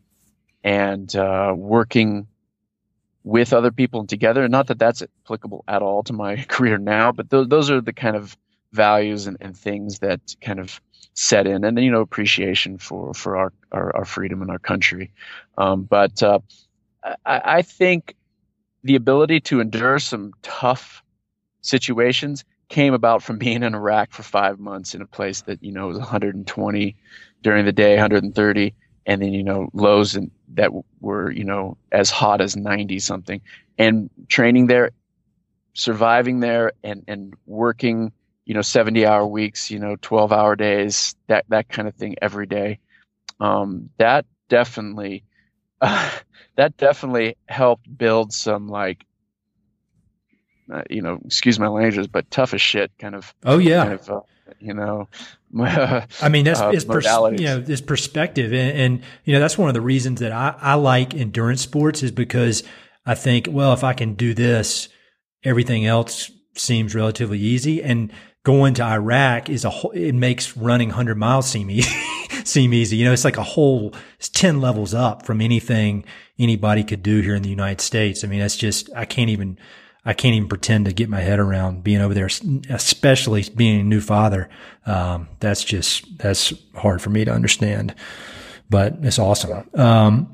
[0.62, 2.28] and uh, working
[3.24, 4.44] with other people together.
[4.44, 4.52] and.
[4.52, 7.94] Not that that's applicable at all to my career now, but those those are the
[7.94, 8.36] kind of
[8.74, 10.82] values and, and things that kind of
[11.16, 14.60] set in, and then you know appreciation for for our our, our freedom and our
[14.60, 15.12] country.
[15.58, 16.40] Um, but uh,
[17.04, 18.16] I, I think
[18.84, 21.04] the ability to endure some tough
[21.62, 25.72] situations came about from being in Iraq for five months in a place that you
[25.72, 26.96] know was 120
[27.42, 28.74] during the day, 130,
[29.06, 33.42] and then you know lows and that were you know as hot as 90 something,
[33.78, 34.92] and training there,
[35.74, 38.12] surviving there, and and working
[38.46, 42.16] you know 70 hour weeks, you know 12 hour days, that that kind of thing
[42.22, 42.80] every day.
[43.40, 45.24] Um, that definitely
[45.82, 46.12] uh,
[46.56, 49.06] that definitely helped build some like
[50.72, 53.94] uh, you know excuse my languages but tough as shit kind of oh yeah kind
[53.94, 54.22] of, uh,
[54.60, 55.08] you know
[55.60, 59.58] I mean that's uh, it's pers- you know this perspective and, and, you know that's
[59.58, 62.64] one of the reasons that I, I like endurance sports is because
[63.06, 64.90] I think well if I can do this
[65.44, 68.12] everything else seems relatively easy and
[68.46, 71.94] going to Iraq is a whole, it makes running 100 miles seem easy
[72.46, 72.96] seem easy.
[72.96, 76.06] You know, it's like a whole, it's 10 levels up from anything
[76.40, 78.24] anybody could do here in the United States.
[78.24, 79.58] I mean, that's just, I can't even,
[80.06, 82.30] I can't even pretend to get my head around being over there,
[82.70, 84.48] especially being a new father.
[84.86, 87.96] Um, that's just, that's hard for me to understand,
[88.70, 89.68] but it's awesome.
[89.74, 90.32] Um,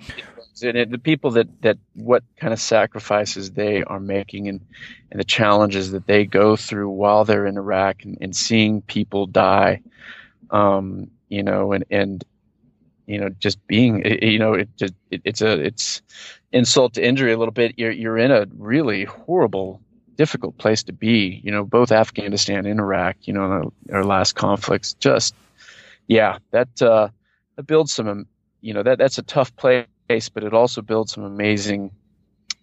[0.64, 4.62] and the people that that what kind of sacrifices they are making and
[5.12, 9.26] and the challenges that they go through while they're in Iraq and, and seeing people
[9.28, 9.82] die
[10.52, 12.24] um, you know, and and
[13.08, 16.02] you know, just being, you know, it just it, it's a it's
[16.52, 17.76] insult to injury a little bit.
[17.78, 19.82] You're you're in a really horrible,
[20.16, 21.42] difficult place to be.
[21.44, 23.16] You know, both Afghanistan and Iraq.
[23.22, 24.94] You know, our last conflicts.
[24.96, 25.34] Just
[26.08, 27.10] yeah, that uh,
[27.56, 28.28] that builds some.
[28.62, 29.88] You know, that that's a tough place,
[30.34, 31.92] but it also builds some amazing,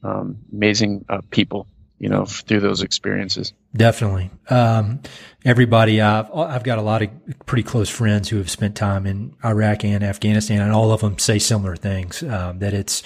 [0.02, 1.66] um, amazing uh, people
[1.98, 3.52] you know, through those experiences.
[3.74, 4.30] Definitely.
[4.48, 5.00] Um,
[5.44, 7.10] everybody, I've, I've got a lot of
[7.44, 11.18] pretty close friends who have spent time in Iraq and Afghanistan, and all of them
[11.18, 13.02] say similar things, um, that it's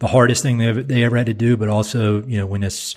[0.00, 2.64] the hardest thing they ever, they ever had to do, but also, you know, when
[2.64, 2.96] it's,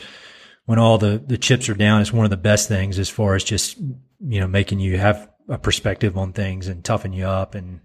[0.66, 3.36] when all the, the chips are down, it's one of the best things as far
[3.36, 7.54] as just, you know, making you have a perspective on things and toughen you up.
[7.54, 7.82] And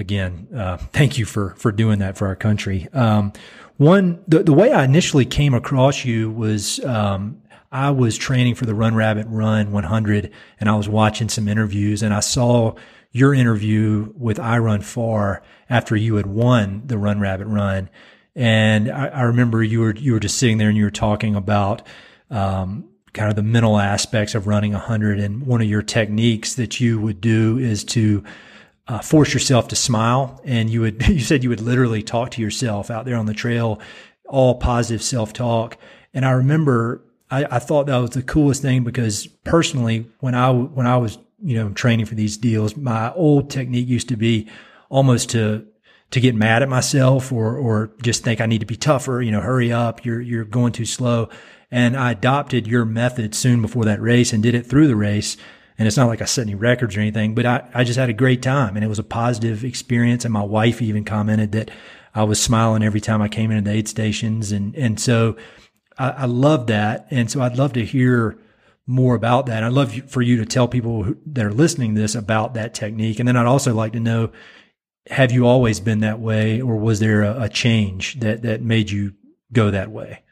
[0.00, 2.88] again, uh, thank you for, for doing that for our country.
[2.92, 3.32] Um,
[3.76, 8.66] one, the, the way I initially came across you was, um, I was training for
[8.66, 12.74] the Run Rabbit Run 100 and I was watching some interviews and I saw
[13.12, 17.88] your interview with iRunFar after you had won the Run Rabbit Run.
[18.34, 21.36] And I, I remember you were, you were just sitting there and you were talking
[21.36, 21.86] about,
[22.30, 26.80] um, kind of the mental aspects of running 100 and one of your techniques that
[26.80, 28.22] you would do is to
[28.90, 30.40] uh, force yourself to smile.
[30.44, 33.34] And you would, you said you would literally talk to yourself out there on the
[33.34, 33.80] trail,
[34.28, 35.78] all positive self talk.
[36.12, 40.50] And I remember I, I, thought that was the coolest thing because personally, when I,
[40.50, 44.48] when I was, you know, training for these deals, my old technique used to be
[44.88, 45.66] almost to,
[46.10, 49.30] to get mad at myself or, or just think I need to be tougher, you
[49.30, 50.04] know, hurry up.
[50.04, 51.28] You're, you're going too slow.
[51.70, 55.36] And I adopted your method soon before that race and did it through the race.
[55.80, 58.10] And it's not like I set any records or anything, but I, I just had
[58.10, 60.26] a great time and it was a positive experience.
[60.26, 61.70] And my wife even commented that
[62.14, 64.52] I was smiling every time I came into the aid stations.
[64.52, 65.38] And, and so
[65.96, 67.06] I, I love that.
[67.10, 68.36] And so I'd love to hear
[68.86, 69.64] more about that.
[69.64, 73.18] I'd love for you to tell people who, that are listening this about that technique.
[73.18, 74.32] And then I'd also like to know,
[75.06, 78.90] have you always been that way or was there a, a change that, that made
[78.90, 79.14] you
[79.50, 80.24] go that way?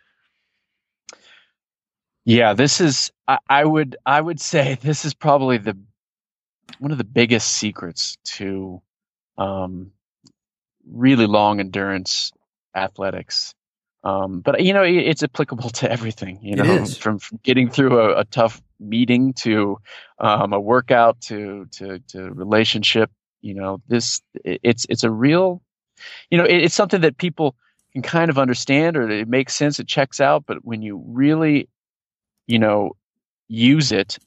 [2.28, 5.78] Yeah, this is I, I, would I would say this is probably the
[6.78, 8.82] one of the biggest secrets to
[9.38, 9.92] um,
[10.86, 12.30] really long endurance
[12.74, 13.54] athletics.
[14.04, 16.38] Um, but you know, it, it's applicable to everything.
[16.42, 19.78] You know, from, from, getting through a, a tough meeting to
[20.18, 23.10] um, a workout to to to relationship.
[23.40, 25.62] You know, this it, it's it's a real,
[26.30, 27.56] you know, it, it's something that people
[27.94, 29.80] can kind of understand or it makes sense.
[29.80, 30.44] It checks out.
[30.46, 31.70] But when you really
[32.48, 32.96] you know,
[33.48, 34.18] use it,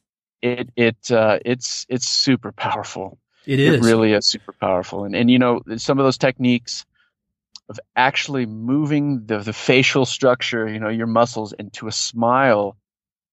[0.42, 3.20] it it uh, it's it's super powerful.
[3.46, 3.76] It is.
[3.76, 5.04] It really is super powerful.
[5.04, 6.86] And and you know, some of those techniques
[7.70, 12.78] of actually moving the the facial structure, you know, your muscles into a smile.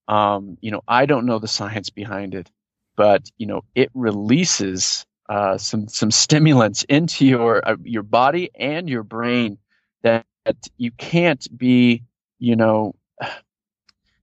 [0.09, 2.51] Um, you know, I don't know the science behind it,
[2.96, 8.88] but you know, it releases uh, some some stimulants into your uh, your body and
[8.88, 9.59] your brain
[10.03, 12.05] that, that you can't be,
[12.38, 12.94] you know,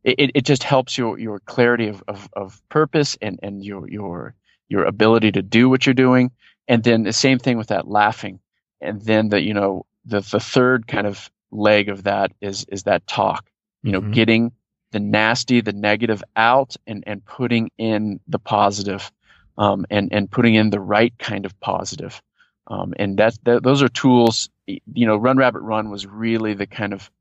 [0.06, 4.36] it, it just helps your your clarity of, of, of purpose and, and your your
[4.70, 6.32] your ability to do what you're doing.
[6.68, 8.40] And then the same thing with that laughing.
[8.82, 12.84] And then the you know the the third kind of leg of that is is
[12.84, 13.50] that talk.
[13.82, 14.12] You know, mm-hmm.
[14.12, 14.52] getting
[14.92, 19.12] the nasty, the negative out and and putting in the positive,
[19.58, 22.22] um, and and putting in the right kind of positive.
[22.68, 24.50] Um, and that's that, those are tools.
[24.68, 27.12] You know, Run Rabbit Run was really the kind of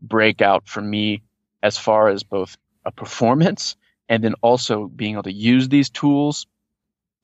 [0.00, 1.22] breakout for me
[1.64, 3.76] as far as both a performance
[4.08, 6.46] and then also being able to use these tools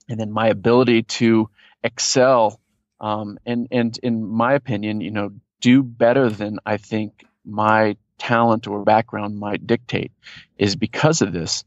[0.08, 1.48] and then my ability to
[1.84, 2.60] excel
[3.00, 8.68] um, and and in my opinion you know do better than i think my talent
[8.68, 10.12] or background might dictate
[10.58, 11.64] is because of this.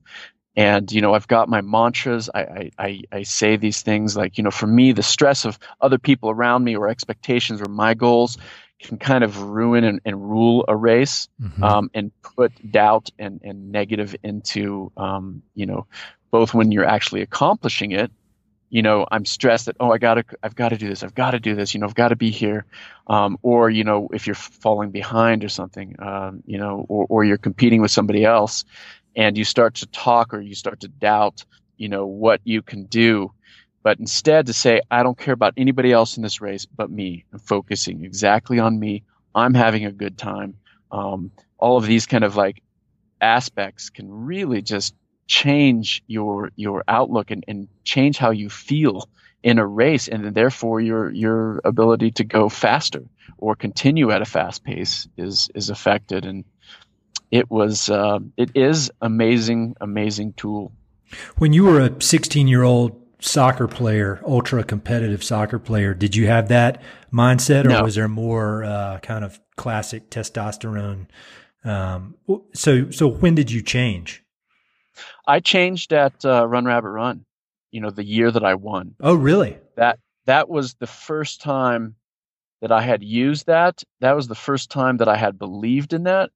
[0.56, 2.30] And you know i've got my mantras.
[2.32, 5.98] I, I i say these things like you know for me the stress of other
[5.98, 8.38] people around me or expectations or my goals
[8.84, 11.64] can kind of ruin and, and rule a race mm-hmm.
[11.64, 15.88] um, and put doubt and, and negative into um, you know
[16.32, 18.12] both when you're actually accomplishing it
[18.70, 21.32] you know i'm stressed that oh i gotta i've got to do this i've got
[21.32, 22.66] to do this you know i've got to be here
[23.08, 27.24] um, or you know if you're falling behind or something um, you know or, or
[27.24, 28.66] you're competing with somebody else
[29.16, 31.46] and you start to talk or you start to doubt
[31.78, 33.32] you know what you can do
[33.84, 37.26] but instead to say, I don't care about anybody else in this race but me.
[37.34, 39.04] I'm focusing exactly on me.
[39.36, 40.56] I'm having a good time.
[40.92, 42.64] Um, all of these kind of like
[43.20, 44.96] aspects can really just
[45.28, 49.08] change your your outlook and, and change how you feel
[49.42, 53.04] in a race and therefore your your ability to go faster
[53.38, 56.44] or continue at a fast pace is is affected and
[57.32, 60.72] it was uh, it is amazing amazing tool
[61.38, 66.28] when you were a 16 year old soccer player, ultra competitive soccer player, did you
[66.28, 67.84] have that mindset, or no.
[67.84, 71.08] was there more uh, kind of classic testosterone?
[71.64, 72.16] Um,
[72.54, 74.24] so, so when did you change?
[75.26, 77.26] I changed at uh, Run Rabbit Run.
[77.72, 78.94] You know, the year that I won.
[79.00, 79.58] Oh, really?
[79.78, 81.96] That that was the first time
[82.62, 83.84] that I had used that.
[84.00, 86.30] That was the first time that I had believed in that,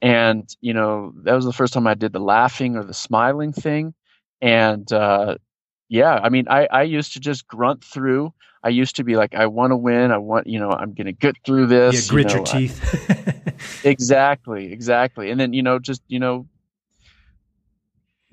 [0.00, 3.52] and you know that was the first time I did the laughing or the smiling
[3.52, 3.92] thing,
[4.40, 5.36] and uh,
[5.90, 8.32] yeah, I mean I I used to just grunt through.
[8.62, 10.10] I used to be like, I want to win.
[10.10, 12.06] I want, you know, I'm going to get through this.
[12.06, 13.10] Yeah, grit you know, your teeth.
[13.10, 13.54] I,
[13.88, 15.30] exactly, exactly.
[15.30, 16.46] And then, you know, just, you know,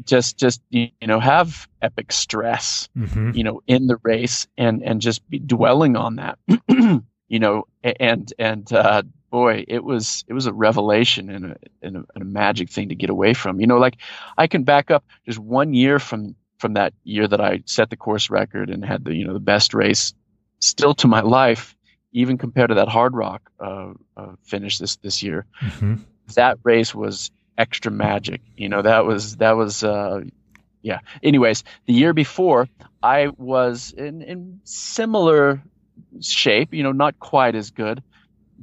[0.03, 3.31] just, just, you know, have epic stress, mm-hmm.
[3.33, 6.39] you know, in the race and, and just be dwelling on that,
[7.29, 11.97] you know, and, and, uh, boy, it was, it was a revelation and a, and
[11.97, 13.97] a, and a magic thing to get away from, you know, like
[14.37, 17.97] I can back up just one year from from that year that I set the
[17.97, 20.13] course record and had the you know the best race
[20.59, 21.75] still to my life,
[22.11, 25.45] even compared to that Hardrock uh, uh, finish this this year.
[25.61, 25.95] Mm-hmm.
[26.35, 28.41] That race was extra magic.
[28.55, 30.21] You know that was that was uh,
[30.81, 30.99] yeah.
[31.23, 32.67] Anyways, the year before
[33.01, 35.61] I was in in similar
[36.21, 36.73] shape.
[36.73, 38.03] You know, not quite as good,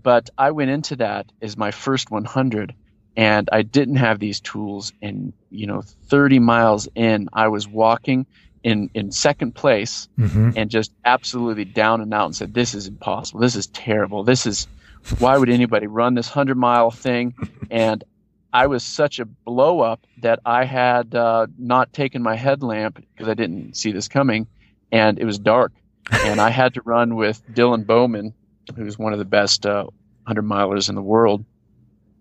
[0.00, 2.74] but I went into that as my first 100
[3.16, 4.92] and I didn't have these tools.
[5.02, 8.26] And you know, 30 miles in, I was walking
[8.62, 10.52] in in second place mm-hmm.
[10.56, 13.40] and just absolutely down and out and said, "This is impossible.
[13.40, 14.24] This is terrible.
[14.24, 14.66] This is
[15.18, 17.34] why would anybody run this hundred mile thing?"
[17.70, 18.04] And
[18.52, 23.28] I was such a blow up that I had uh, not taken my headlamp because
[23.28, 24.46] I didn't see this coming,
[24.92, 25.72] and it was dark,
[26.10, 28.32] and I had to run with Dylan Bowman,
[28.76, 29.86] who's one of the best uh,
[30.26, 31.44] hundred milers in the world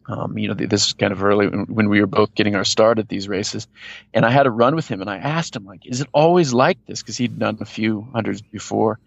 [0.05, 2.99] um, you know, this is kind of early when we were both getting our start
[2.99, 3.67] at these races,
[4.13, 6.53] and I had a run with him, and I asked him like, "Is it always
[6.53, 8.99] like this?" Because he'd done a few hundreds before.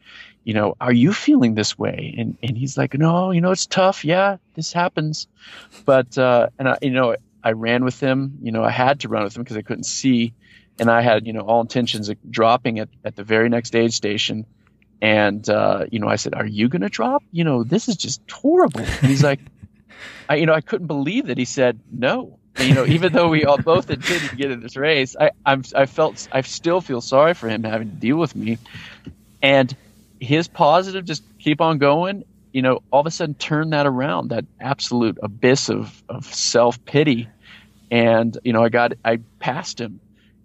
[0.44, 2.14] You know, are you feeling this way?
[2.16, 4.04] And and he's like, "No, you know, it's tough.
[4.04, 5.28] Yeah, this happens."
[5.84, 8.38] But uh, and I, you know, I ran with him.
[8.42, 10.32] You know, I had to run with him because I couldn't see,
[10.78, 13.92] and I had you know all intentions of dropping at at the very next aid
[13.92, 14.46] station.
[15.02, 17.22] And uh, you know, I said, "Are you going to drop?
[17.32, 19.40] You know, this is just horrible." And he's like.
[20.28, 22.38] I, you know, I couldn't believe that he said no.
[22.58, 25.62] You know, even though we all both intended to get in this race, I, I'm,
[25.74, 28.58] I felt, I still feel sorry for him having to deal with me.
[29.42, 29.74] And
[30.20, 32.24] his positive, just keep on going.
[32.52, 36.82] You know, all of a sudden turn that around, that absolute abyss of, of self
[36.84, 37.28] pity.
[37.90, 40.00] And, you know, I got, I passed him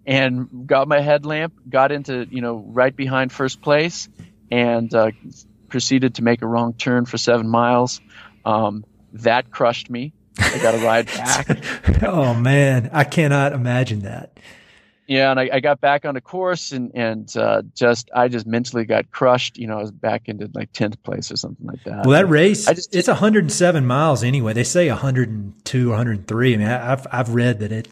[0.06, 4.08] and got my headlamp, got into, you know, right behind first place
[4.50, 5.12] and, uh,
[5.70, 8.02] proceeded to make a wrong turn for seven miles.
[8.44, 10.12] Um, that crushed me.
[10.38, 12.02] I got to ride back.
[12.02, 14.38] oh man, I cannot imagine that.
[15.08, 18.46] Yeah, and I, I got back on the course and and uh, just I just
[18.46, 19.58] mentally got crushed.
[19.58, 22.06] You know, I was back into like tenth place or something like that.
[22.06, 24.52] Well, that race, I just, it's 107 miles anyway.
[24.52, 26.54] They say 102, 103.
[26.54, 27.88] I mean, I've I've read that it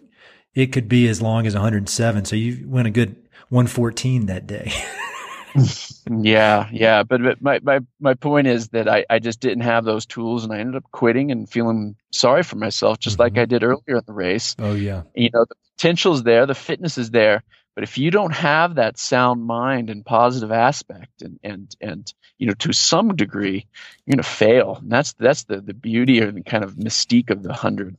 [0.55, 2.25] it could be as long as 107.
[2.25, 3.17] So you went a good
[3.51, 4.73] 114 that day.
[6.11, 7.03] yeah, yeah.
[7.03, 10.45] But, but my, my, my point is that I, I just didn't have those tools
[10.45, 13.23] and I ended up quitting and feeling sorry for myself, just mm-hmm.
[13.23, 14.57] like I did earlier in the race.
[14.59, 15.03] Oh, yeah.
[15.15, 17.43] You know, the potential's there, the fitness is there.
[17.75, 22.47] But if you don't have that sound mind and positive aspect and, and, and, you
[22.47, 23.67] know, to some degree,
[24.05, 24.79] you're going to fail.
[24.83, 27.97] And that's, that's the, the beauty or the kind of mystique of the hundred.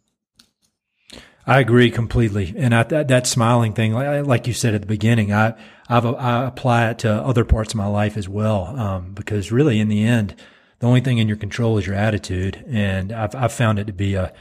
[1.45, 2.53] I agree completely.
[2.55, 5.55] And I, that, that smiling thing, like, like you said at the beginning, I,
[5.89, 8.65] I've, I apply it to other parts of my life as well.
[8.79, 10.35] Um, because really in the end,
[10.79, 12.63] the only thing in your control is your attitude.
[12.67, 14.33] And I've, I've found it to be a,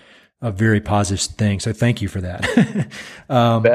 [0.43, 1.61] a very positive thing.
[1.61, 2.91] So thank you for that.
[3.31, 3.67] um,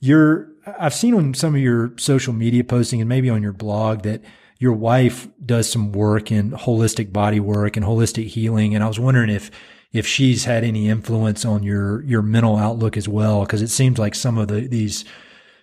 [0.00, 4.02] you're, I've seen on some of your social media posting and maybe on your blog
[4.02, 4.22] that
[4.58, 8.74] your wife does some work in holistic body work and holistic healing.
[8.74, 9.50] And I was wondering if,
[9.92, 13.98] if she's had any influence on your your mental outlook as well because it seems
[13.98, 15.04] like some of the these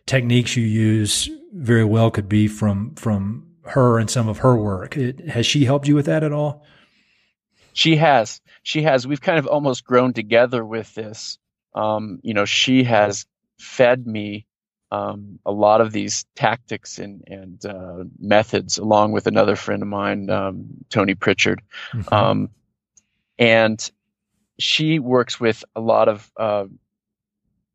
[0.05, 4.97] techniques you use very well could be from from her and some of her work.
[4.97, 6.65] It, has she helped you with that at all?
[7.73, 8.41] She has.
[8.63, 9.05] She has.
[9.05, 11.37] We've kind of almost grown together with this.
[11.75, 13.25] Um, you know she has
[13.59, 14.45] fed me
[14.91, 19.87] um, a lot of these tactics and, and uh, methods along with another friend of
[19.87, 21.61] mine um, tony pritchard.
[21.93, 22.13] Mm-hmm.
[22.13, 22.49] Um,
[23.37, 23.91] and
[24.59, 26.65] she works with a lot of uh,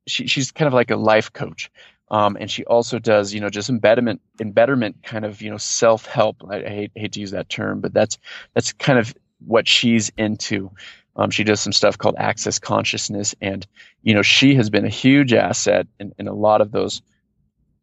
[0.06, 1.70] she, she's kind of like a life coach
[2.10, 6.06] um, and she also does you know just embedment embedment kind of you know self
[6.06, 8.18] help I, I, hate, hate to use that term but that's
[8.54, 9.14] that's kind of
[9.46, 10.70] what she's into.
[11.16, 13.64] Um, she does some stuff called access consciousness and
[14.02, 17.02] you know she has been a huge asset in, in a lot of those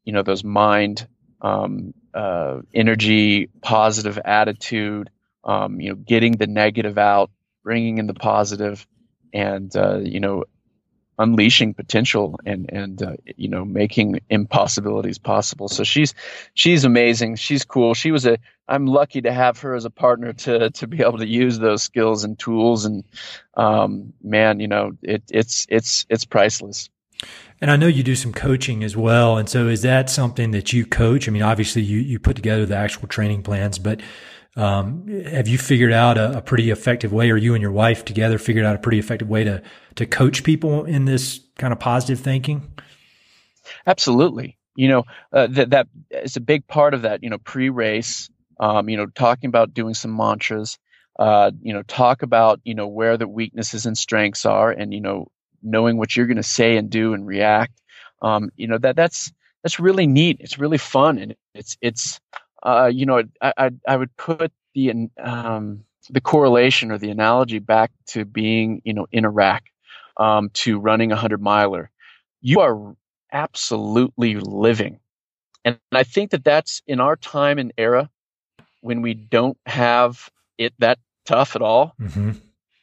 [0.03, 1.07] you know those mind
[1.39, 5.09] um, uh, energy positive attitude
[5.45, 7.31] um, you know getting the negative out
[7.63, 8.87] bringing in the positive
[9.33, 10.45] and uh, you know
[11.19, 15.67] unleashing potential and and uh, you know making impossibilities possible.
[15.67, 16.13] So she's
[16.53, 17.35] she's amazing.
[17.35, 17.93] She's cool.
[17.93, 18.37] She was a
[18.67, 21.83] I'm lucky to have her as a partner to to be able to use those
[21.83, 23.03] skills and tools and
[23.55, 26.89] um, man, you know it, it's it's it's priceless.
[27.59, 29.37] And I know you do some coaching as well.
[29.37, 31.27] And so is that something that you coach?
[31.27, 34.01] I mean, obviously you, you put together the actual training plans, but
[34.55, 38.03] um, have you figured out a, a, pretty effective way, or you and your wife
[38.03, 39.61] together figured out a pretty effective way to
[39.95, 42.69] to coach people in this kind of positive thinking?
[43.87, 44.57] Absolutely.
[44.75, 47.23] You know uh, that that is a big part of that.
[47.23, 48.29] You know, pre-race.
[48.59, 50.77] Um, you know, talking about doing some mantras.
[51.17, 54.99] Uh, you know, talk about you know where the weaknesses and strengths are, and you
[54.99, 55.27] know,
[55.63, 57.81] knowing what you're going to say and do and react.
[58.21, 59.31] Um, you know that that's
[59.63, 60.37] that's really neat.
[60.41, 62.19] It's really fun, and it's it's
[62.63, 67.59] uh, you know, I, I, I would put the um, the correlation or the analogy
[67.59, 69.63] back to being, you know, in Iraq,
[70.17, 71.89] um, to running a hundred miler.
[72.41, 72.95] You are
[73.31, 74.99] absolutely living,
[75.63, 78.09] and I think that that's in our time and era
[78.81, 81.95] when we don't have it that tough at all.
[81.99, 82.31] Mm-hmm.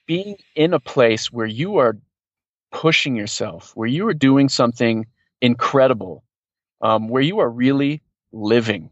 [0.07, 1.99] Being in a place where you are
[2.73, 5.07] pushing yourself, where you are doing something
[5.43, 6.25] incredible,
[6.81, 8.03] um, where you are really
[8.33, 8.91] living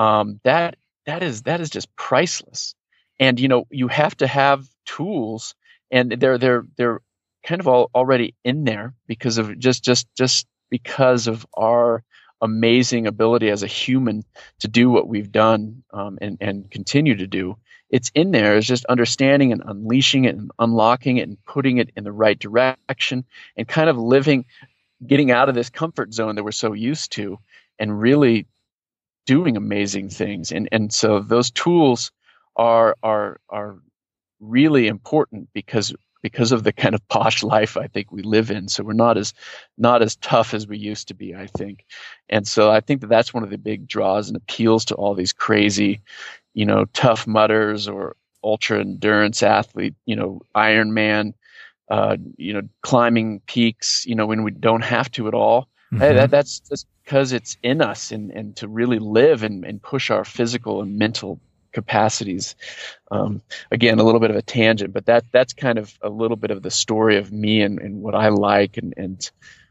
[0.00, 2.74] um, that that is that is just priceless.
[3.18, 5.54] And you know, you have to have tools,
[5.90, 7.00] and they're they're they're
[7.44, 12.02] kind of all already in there because of just just just because of our
[12.40, 14.24] amazing ability as a human
[14.60, 17.58] to do what we've done um, and and continue to do.
[17.90, 18.56] It's in there.
[18.56, 22.38] It's just understanding and unleashing it and unlocking it and putting it in the right
[22.38, 24.46] direction and kind of living,
[25.06, 27.38] getting out of this comfort zone that we're so used to,
[27.78, 28.46] and really
[29.26, 30.52] doing amazing things.
[30.52, 32.10] And and so those tools
[32.56, 33.76] are are are
[34.40, 38.68] really important because because of the kind of posh life I think we live in.
[38.68, 39.32] So we're not as
[39.78, 41.84] not as tough as we used to be, I think.
[42.28, 45.14] And so I think that that's one of the big draws and appeals to all
[45.14, 46.00] these crazy,
[46.54, 51.34] you know, Tough Mudders or ultra endurance athlete, you know, Ironman,
[51.90, 55.68] uh, you know, climbing peaks, you know, when we don't have to at all.
[55.92, 56.02] Mm-hmm.
[56.02, 59.82] Hey, that, that's just because it's in us and, and to really live and, and
[59.82, 61.40] push our physical and mental
[61.72, 62.54] capacities.
[63.10, 66.36] Um, again, a little bit of a tangent, but that that's kind of a little
[66.36, 69.30] bit of the story of me and, and what I like and, and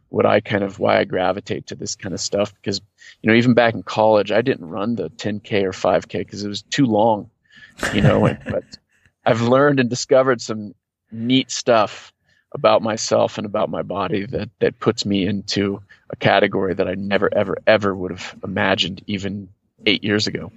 [0.09, 2.53] what I kind of why I gravitate to this kind of stuff.
[2.53, 2.81] Because
[3.21, 6.49] you know, even back in college, I didn't run the 10k or 5k because it
[6.49, 7.29] was too long.
[7.93, 8.65] You know, and, but
[9.25, 10.73] I've learned and discovered some
[11.11, 12.13] neat stuff
[12.53, 16.95] about myself and about my body that that puts me into a category that I
[16.95, 19.49] never ever ever would have imagined even
[19.85, 20.51] eight years ago.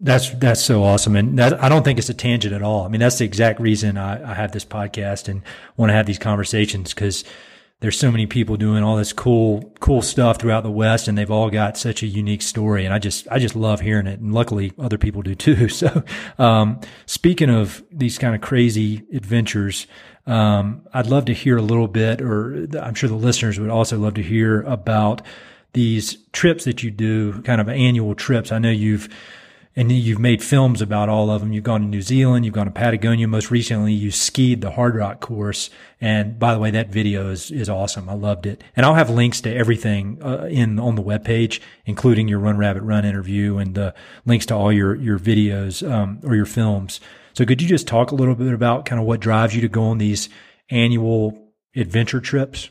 [0.00, 2.84] That's that's so awesome, and that, I don't think it's a tangent at all.
[2.84, 5.42] I mean, that's the exact reason I, I have this podcast and
[5.76, 7.24] want to have these conversations because
[7.82, 11.30] there's so many people doing all this cool cool stuff throughout the West, and they've
[11.30, 14.32] all got such a unique story, and I just I just love hearing it, and
[14.32, 15.68] luckily other people do too.
[15.68, 16.04] So,
[16.38, 19.86] um, speaking of these kind of crazy adventures,
[20.26, 23.98] um, I'd love to hear a little bit, or I'm sure the listeners would also
[23.98, 25.22] love to hear about
[25.72, 28.52] these trips that you do, kind of annual trips.
[28.52, 29.08] I know you've
[29.74, 31.52] and you've made films about all of them.
[31.52, 33.26] You've gone to New Zealand, you've gone to Patagonia.
[33.26, 35.70] Most recently, you skied the Hardrock course.
[36.00, 38.08] And by the way, that video is, is awesome.
[38.08, 38.62] I loved it.
[38.76, 42.82] And I'll have links to everything uh, in on the webpage, including your Run Rabbit
[42.82, 43.94] Run interview and the
[44.26, 47.00] links to all your your videos um, or your films.
[47.34, 49.68] So could you just talk a little bit about kind of what drives you to
[49.68, 50.28] go on these
[50.70, 52.70] annual adventure trips?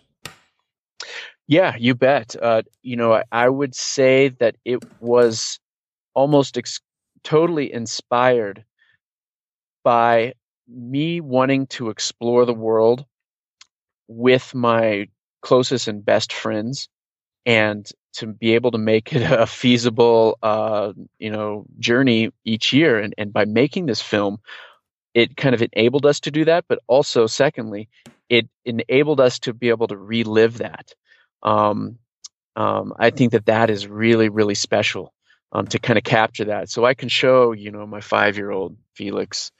[1.47, 2.36] Yeah, you bet.
[2.41, 5.59] Uh, you know, I, I, would say that it was
[6.14, 6.80] almost ex-
[7.24, 8.64] totally inspired
[9.84, 10.34] by
[10.68, 13.05] me wanting to explore the world
[14.07, 15.07] with my
[15.41, 16.88] closest and best friends
[17.45, 22.99] and to be able to make it a feasible uh, you know journey each year
[22.99, 24.39] and, and by making this film
[25.14, 27.89] it kind of enabled us to do that but also secondly
[28.30, 30.93] it enabled us to be able to relive that
[31.43, 31.97] um,
[32.55, 35.14] um, i think that that is really really special
[35.53, 38.51] um, to kind of capture that so i can show you know my five year
[38.51, 39.51] old felix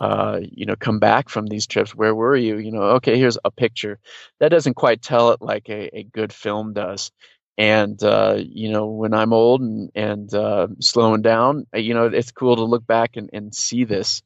[0.00, 1.94] uh, you know, come back from these trips.
[1.94, 2.56] Where were you?
[2.56, 3.98] You know, okay, here's a picture.
[4.38, 7.10] That doesn't quite tell it like a, a good film does.
[7.58, 12.06] And uh, you know, when I'm old and and uh, slowing down, uh, you know,
[12.06, 14.22] it's cool to look back and, and see this.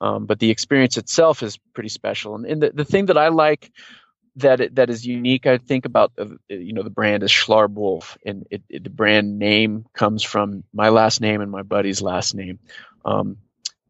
[0.00, 2.36] Um, but the experience itself is pretty special.
[2.36, 3.72] And, and the, the thing that I like
[4.36, 7.74] that it, that is unique, I think about uh, you know the brand is Schlarb
[7.74, 12.02] Wolf, and it, it, the brand name comes from my last name and my buddy's
[12.02, 12.58] last name.
[13.04, 13.38] Um,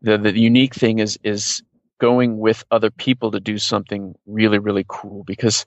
[0.02, 1.62] the the unique thing is is
[2.00, 5.66] going with other people to do something really really cool because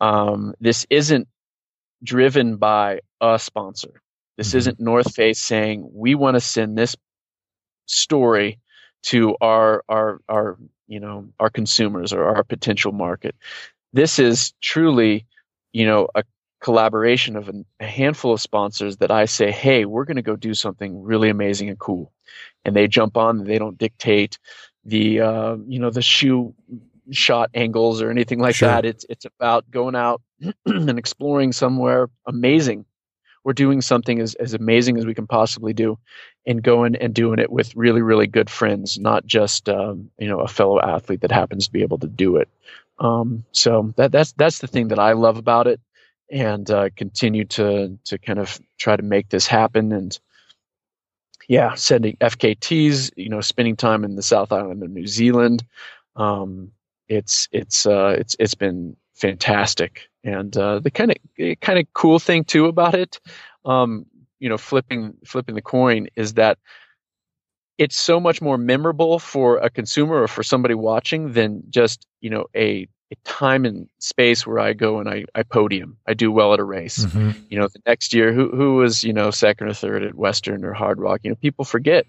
[0.00, 1.28] Um, this isn't
[2.02, 4.02] driven by a sponsor.
[4.36, 4.58] This mm-hmm.
[4.58, 6.96] isn't North Face saying we want to send this
[7.86, 8.58] story
[9.04, 13.34] to our our our you know our consumers or our potential market.
[13.92, 15.26] This is truly,
[15.72, 16.24] you know, a
[16.60, 20.54] collaboration of a handful of sponsors that I say, hey, we're going to go do
[20.54, 22.10] something really amazing and cool,
[22.64, 23.44] and they jump on.
[23.44, 24.38] They don't dictate
[24.84, 26.54] the uh, you know the shoe
[27.10, 28.68] shot angles or anything like sure.
[28.68, 28.84] that.
[28.84, 30.22] It's it's about going out
[30.66, 32.84] and exploring somewhere amazing.
[33.44, 35.98] We're doing something as, as amazing as we can possibly do,
[36.46, 40.40] and going and doing it with really really good friends, not just um, you know
[40.40, 42.48] a fellow athlete that happens to be able to do it.
[42.98, 45.80] Um, so that that's that's the thing that I love about it,
[46.30, 50.18] and uh, continue to to kind of try to make this happen and
[51.48, 55.64] yeah, sending FKTs, you know, spending time in the South Island of New Zealand.
[56.16, 56.72] Um,
[57.08, 62.18] it's it's uh, it's it's been fantastic, and uh, the kind of kind of cool
[62.18, 63.20] thing too about it,
[63.64, 64.06] um,
[64.38, 66.58] you know, flipping flipping the coin is that
[67.76, 72.30] it's so much more memorable for a consumer or for somebody watching than just you
[72.30, 75.98] know a a time and space where I go and I, I podium.
[76.06, 77.04] I do well at a race.
[77.04, 77.30] Mm-hmm.
[77.50, 80.64] You know, the next year, who who was you know second or third at Western
[80.64, 81.18] or Hardrock.
[81.22, 82.06] You know, people forget.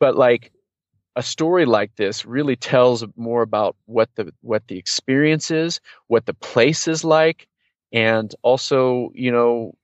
[0.00, 0.52] But like
[1.18, 6.26] a story like this really tells more about what the what the experience is, what
[6.26, 7.48] the place is like,
[7.92, 9.74] and also you know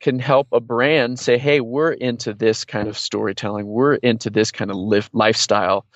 [0.00, 3.68] can help a brand say, "Hey, we're into this kind of storytelling.
[3.68, 4.76] We're into this kind of
[5.12, 5.86] lifestyle,"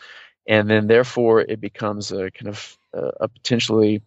[0.46, 4.00] and then therefore it becomes a kind of uh, a potentially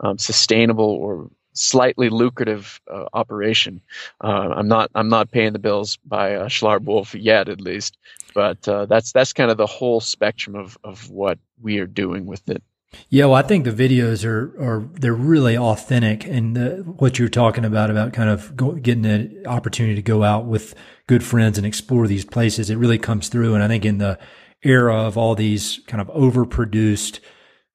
[0.00, 3.80] um, sustainable or slightly lucrative uh, operation.
[4.22, 7.98] Uh, I'm not I'm not paying the bills by uh, Schlarb Wolf yet, at least,
[8.34, 12.26] but uh, that's that's kind of the whole spectrum of of what we are doing
[12.26, 12.62] with it.
[13.08, 17.28] Yeah, well, I think the videos are are they're really authentic, and the, what you're
[17.28, 20.74] talking about about kind of go, getting an opportunity to go out with
[21.06, 23.54] good friends and explore these places, it really comes through.
[23.54, 24.18] And I think in the
[24.62, 27.20] era of all these kind of overproduced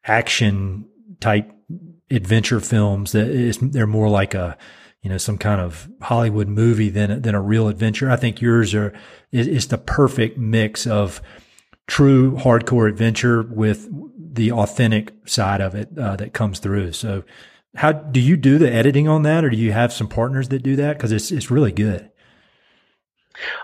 [0.05, 0.85] action
[1.19, 1.51] type
[2.11, 4.57] adventure films that is, they're more like a,
[5.01, 8.09] you know, some kind of Hollywood movie than, than a real adventure.
[8.09, 8.93] I think yours are,
[9.31, 11.21] is, is the perfect mix of
[11.87, 13.89] true hardcore adventure with
[14.33, 16.93] the authentic side of it uh, that comes through.
[16.93, 17.23] So
[17.75, 20.63] how do you do the editing on that or do you have some partners that
[20.63, 20.99] do that?
[20.99, 22.09] Cause it's, it's really good.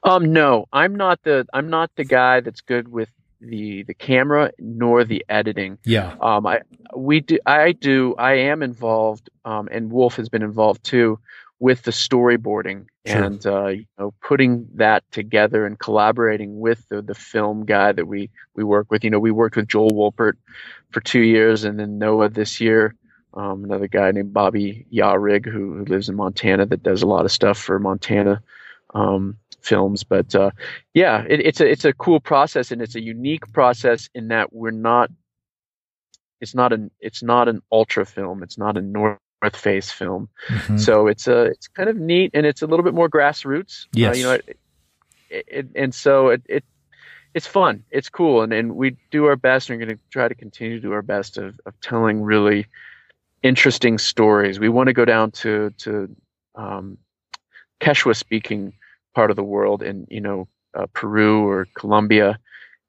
[0.04, 3.10] Um, no, I'm not the, I'm not the guy that's good with
[3.40, 5.78] the the camera nor the editing.
[5.84, 6.16] Yeah.
[6.22, 6.62] Um, I
[6.96, 11.20] we do I do I am involved, um, and Wolf has been involved too
[11.60, 13.24] with the storyboarding sure.
[13.24, 18.06] and uh, you know putting that together and collaborating with the, the film guy that
[18.08, 19.04] we we work with.
[19.04, 20.34] You know, we worked with Joel Wolpert
[20.92, 22.96] for two years, and then Noah this year.
[23.34, 27.26] Um, another guy named Bobby Yarig who, who lives in Montana that does a lot
[27.26, 28.42] of stuff for Montana.
[28.96, 30.03] Um, films.
[30.03, 30.51] But uh,
[30.93, 34.53] yeah, it, it's a it's a cool process, and it's a unique process in that
[34.53, 35.11] we're not.
[36.39, 38.43] It's not an it's not an ultra film.
[38.43, 39.20] It's not a North
[39.53, 40.30] Face film.
[40.47, 40.78] Mm-hmm.
[40.78, 43.88] So it's a it's kind of neat, and it's a little bit more grassroots.
[43.93, 44.15] Yes.
[44.15, 44.57] Uh, you know, it,
[45.30, 46.63] it, and so it, it
[47.34, 47.84] it's fun.
[47.91, 49.70] It's cool, and, and we do our best.
[49.70, 52.68] And we're going to try to continue to do our best of, of telling really
[53.43, 54.59] interesting stories.
[54.59, 56.15] We want to go down to to
[56.55, 56.97] um,
[57.80, 58.74] Quechua speaking
[59.18, 62.38] part of the world in you know uh, Peru or Colombia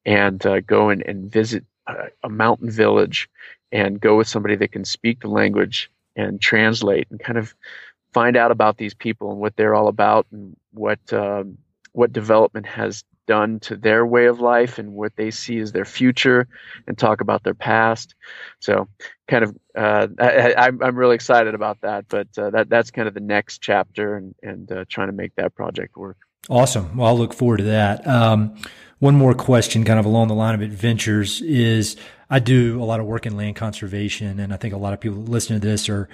[0.04, 3.30] and uh, go and, and visit a, a, mountain village
[3.72, 7.54] and go with somebody that can speak the language and translate and kind of
[8.12, 11.56] find out about these people and what they're all about and what um,
[11.92, 15.84] what development has done to their way of life and what they see as their
[15.84, 16.48] future
[16.88, 18.16] and talk about their past.
[18.58, 18.88] So
[19.28, 23.14] kind of uh, I, am really excited about that, but uh, that that's kind of
[23.14, 26.16] the next chapter and and uh, trying to make that project work.
[26.48, 26.96] Awesome.
[26.96, 28.06] Well, I'll look forward to that.
[28.06, 28.56] Um,
[28.98, 31.96] one more question, kind of along the line of adventures, is
[32.30, 35.00] I do a lot of work in land conservation, and I think a lot of
[35.00, 36.08] people listening to this are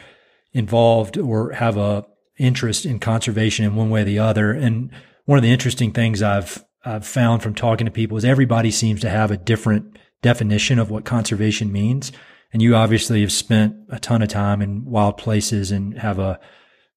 [0.52, 2.04] involved or have a
[2.36, 4.52] interest in conservation in one way or the other.
[4.52, 4.90] And
[5.24, 9.00] one of the interesting things I've I've found from talking to people is everybody seems
[9.00, 12.12] to have a different definition of what conservation means.
[12.52, 16.38] And you obviously have spent a ton of time in wild places and have a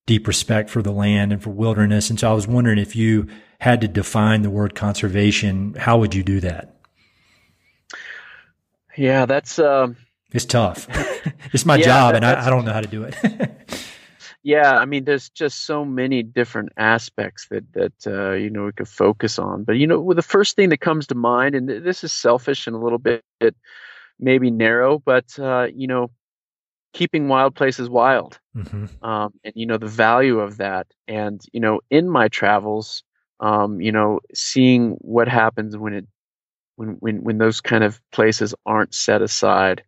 [0.06, 2.10] deep respect for the land and for wilderness.
[2.10, 3.28] And so I was wondering if you
[3.60, 6.76] had to define the word conservation, how would you do that?
[8.96, 9.90] Yeah, that's uh,
[10.32, 10.88] it's tough.
[11.54, 13.16] it's my yeah, job, that, and I, I, don't know how to do it.
[14.48, 18.72] yeah, I mean, there's just so many different aspects that that uh, you know we
[18.72, 19.66] could focus on.
[19.66, 22.66] But you know, well, the first thing that comes to mind, and this is selfish
[22.66, 23.26] and a little bit
[24.18, 26.12] maybe narrow, but uh, you know,
[26.93, 28.86] keeping wild places wild, mm-hmm.
[29.06, 30.88] um, and you know the value of that.
[31.10, 33.04] And you know, in my travels,
[33.41, 36.08] um, you know, seeing what happens when it
[36.78, 39.84] when when when those kind of places aren't set aside.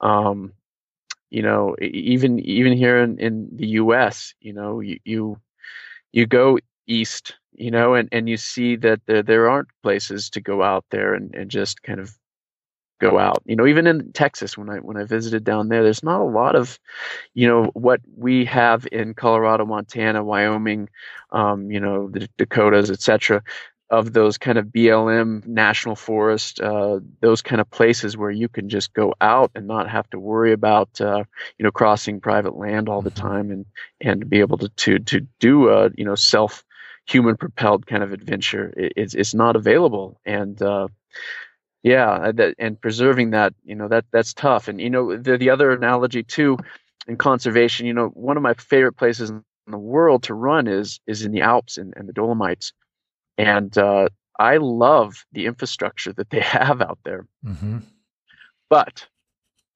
[0.00, 0.52] Um,
[1.34, 5.36] you know, even even here in, in the U.S., you know, you, you
[6.12, 10.40] you go east, you know, and, and you see that there, there aren't places to
[10.40, 12.14] go out there and, and just kind of
[13.00, 13.42] go out.
[13.46, 16.24] You know, even in Texas when I when I visited down there, there's not a
[16.40, 16.78] lot of,
[17.34, 20.88] you know, what we have in Colorado, Montana, Wyoming,
[21.32, 23.42] um, you know, the Dakotas, etc
[23.90, 28.68] of those kind of BLM national forest, uh, those kind of places where you can
[28.68, 31.24] just go out and not have to worry about, uh,
[31.58, 33.26] you know, crossing private land all the mm-hmm.
[33.26, 33.66] time and,
[34.00, 36.64] and be able to, to, to do a, you know, self
[37.06, 38.72] human propelled kind of adventure.
[38.76, 40.18] It, it's, it's not available.
[40.24, 40.88] And, uh,
[41.82, 44.68] yeah, uh, that, and preserving that, you know, that, that's tough.
[44.68, 46.56] And, you know, the, the other analogy too,
[47.06, 51.00] in conservation, you know, one of my favorite places in the world to run is,
[51.06, 52.72] is in the Alps and, and the Dolomites
[53.38, 54.08] and uh,
[54.38, 57.26] I love the infrastructure that they have out there.
[57.44, 57.78] Mm-hmm.
[58.68, 59.06] But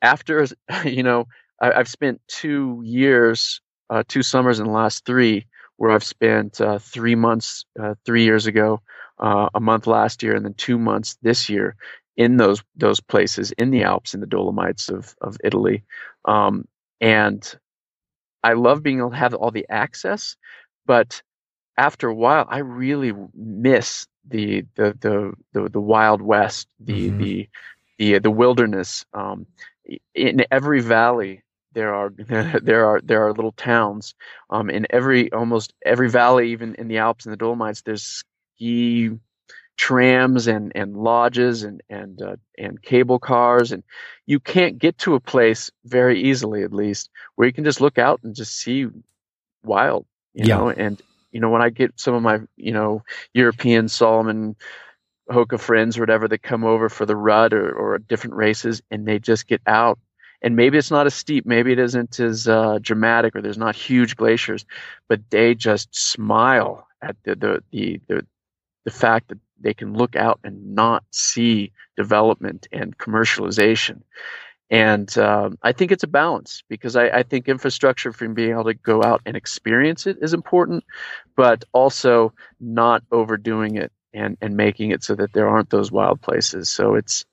[0.03, 0.47] after,
[0.85, 1.27] you know,
[1.61, 5.47] I, have spent two years, uh, two summers in the last three,
[5.77, 8.81] where I've spent uh, three months, uh, three years ago,
[9.19, 11.77] uh, a month last year, and then two months this year
[12.17, 15.85] in those those places in the Alps, in the Dolomites of of Italy,
[16.25, 16.67] um,
[17.01, 17.57] and
[18.43, 20.37] I love being able to have all the access,
[20.87, 21.23] but
[21.79, 27.18] after a while, I really miss the the the the, the Wild West, the mm-hmm.
[27.18, 27.49] the
[27.99, 29.07] the the wilderness.
[29.14, 29.47] Um,
[30.14, 32.11] in every valley, there are
[32.62, 34.14] there are there are little towns.
[34.51, 39.11] Um, in every almost every valley, even in the Alps and the Dolomites, there's ski
[39.76, 43.85] trams and and lodges and and uh, and cable cars, and
[44.26, 47.99] you can't get to a place very easily, at least, where you can just look
[47.99, 48.89] out and just see
[49.62, 50.05] wild,
[50.35, 50.57] you yeah.
[50.57, 51.01] know, and
[51.39, 54.57] you know, when I get some of my, you know, European Salomon
[55.30, 59.07] Hoka friends or whatever that come over for the rut or, or different races and
[59.07, 60.01] they just get out.
[60.43, 63.76] And maybe it's not as steep, maybe it isn't as uh, dramatic, or there's not
[63.76, 64.66] huge glaciers,
[65.09, 68.26] but they just smile at the, the the the
[68.84, 74.03] the fact that they can look out and not see development and commercialization.
[74.71, 78.64] And um, I think it's a balance because I, I, think infrastructure from being able
[78.64, 80.85] to go out and experience it is important,
[81.37, 86.21] but also not overdoing it and, and making it so that there aren't those wild
[86.21, 86.69] places.
[86.69, 87.25] So it's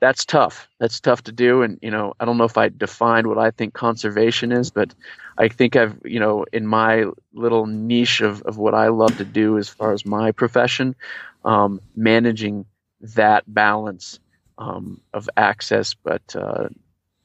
[0.00, 0.68] that's tough.
[0.80, 1.62] That's tough to do.
[1.62, 4.94] And you know, I don't know if I defined what I think conservation is, but
[5.38, 9.24] I think I've you know in my little niche of of what I love to
[9.24, 10.96] do as far as my profession,
[11.44, 12.66] um, managing
[13.00, 14.18] that balance
[14.58, 16.68] um, of access, but uh,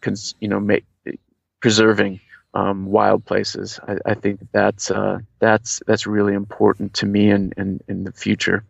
[0.01, 0.86] cons- you know, make,
[1.59, 2.19] preserving
[2.53, 3.80] um, wild places.
[3.88, 8.11] I, I think that's uh, that's that's really important to me in, in, in the
[8.11, 8.63] future.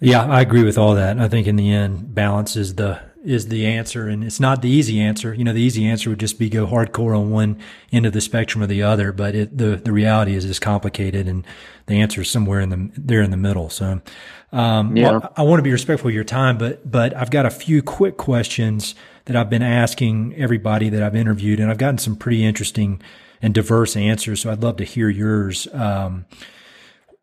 [0.00, 1.18] Yeah, I agree with all that.
[1.18, 4.68] I think in the end, balance is the is the answer, and it's not the
[4.68, 5.34] easy answer.
[5.34, 7.58] You know, the easy answer would just be go hardcore on one
[7.92, 9.12] end of the spectrum or the other.
[9.12, 11.44] But it, the the reality is it's complicated, and
[11.86, 13.68] the answer is somewhere in the there in the middle.
[13.68, 14.00] So,
[14.52, 15.10] um, yeah.
[15.10, 17.82] Well, I want to be respectful of your time, but but I've got a few
[17.82, 22.44] quick questions that I've been asking everybody that I've interviewed, and I've gotten some pretty
[22.44, 23.02] interesting
[23.42, 24.40] and diverse answers.
[24.40, 25.66] So I'd love to hear yours.
[25.72, 26.26] Um,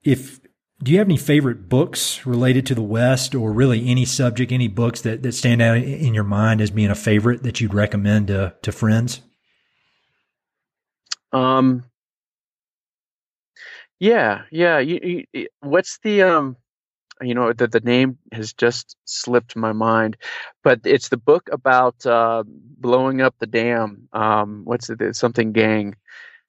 [0.03, 0.41] if
[0.83, 4.67] do you have any favorite books related to the West or really any subject, any
[4.67, 8.27] books that, that stand out in your mind as being a favorite that you'd recommend
[8.27, 9.21] to, to friends?
[11.31, 11.85] Um,
[13.99, 14.79] yeah, yeah.
[14.79, 16.57] You, you, what's the, um,
[17.21, 20.17] you know, the, the name has just slipped my mind,
[20.63, 24.09] but it's the book about, uh, blowing up the dam.
[24.11, 25.15] Um, what's it?
[25.15, 25.95] Something gang.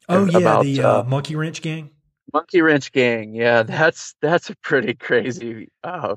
[0.08, 0.38] Oh yeah.
[0.38, 1.90] About, the, uh, uh, Monkey Wrench gang.
[2.34, 3.34] Monkey Wrench Gang.
[3.34, 6.16] Yeah, that's that's a pretty crazy, uh,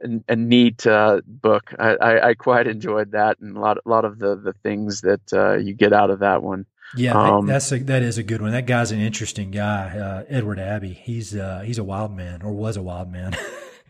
[0.00, 1.74] and, a neat uh, book.
[1.78, 5.00] I, I, I, quite enjoyed that, and a lot a lot of the the things
[5.00, 6.64] that uh, you get out of that one.
[6.96, 8.52] Yeah, um, that's a, that is a good one.
[8.52, 10.92] That guy's an interesting guy, uh, Edward Abbey.
[10.92, 13.36] He's uh, he's a wild man, or was a wild man.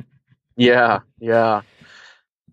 [0.57, 1.63] yeah, yeah.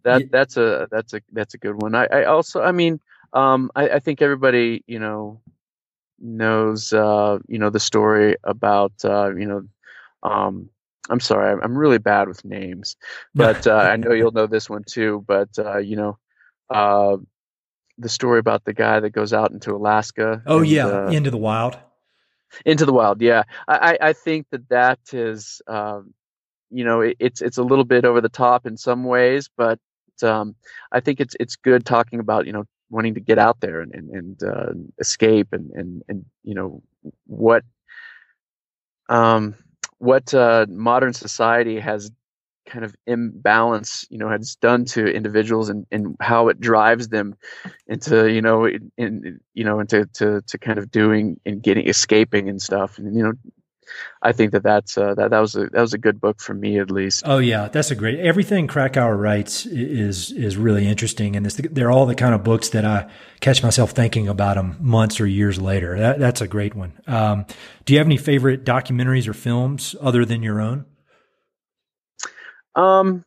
[0.04, 0.28] That yeah.
[0.30, 1.96] that's a that's a that's a good one.
[1.96, 3.00] I, I also, I mean,
[3.32, 5.40] um, I, I think everybody, you know,
[6.22, 9.64] knows uh, you know the story about uh, you know
[10.24, 10.70] um,
[11.10, 12.96] I'm sorry I'm really bad with names
[13.34, 16.18] but uh, I know you'll know this one too but uh, you know
[16.70, 17.18] uh,
[17.98, 21.32] the story about the guy that goes out into Alaska oh and, yeah uh, into
[21.32, 21.78] the wild?
[22.66, 23.44] into the wild yeah.
[23.68, 26.14] I, I think that that is um,
[26.70, 29.80] you know it, it's it's a little bit over the top in some ways but
[30.24, 30.56] um,
[30.92, 33.94] I think it's it's good talking about you know wanting to get out there and
[33.94, 36.82] and, and uh, escape and and and you know
[37.26, 37.64] what
[39.10, 39.56] um
[40.00, 42.12] what uh, modern society has
[42.66, 47.36] kind of imbalance you know has done to individuals and, and how it drives them
[47.88, 51.88] into you know in, in you know into to, to kind of doing and getting
[51.88, 52.98] escaping and stuff.
[53.00, 53.34] And you know
[54.22, 56.54] I think that that's uh, that that was a that was a good book for
[56.54, 57.24] me at least.
[57.26, 58.20] Oh yeah, that's a great.
[58.20, 62.86] Everything Krakauer writes is is really interesting, and they're all the kind of books that
[62.86, 63.10] I
[63.40, 65.98] catch myself thinking about them months or years later.
[65.98, 66.94] That, that's a great one.
[67.08, 67.46] Um,
[67.86, 70.86] do you have any favorite documentaries or films other than your own?
[72.76, 73.26] Um,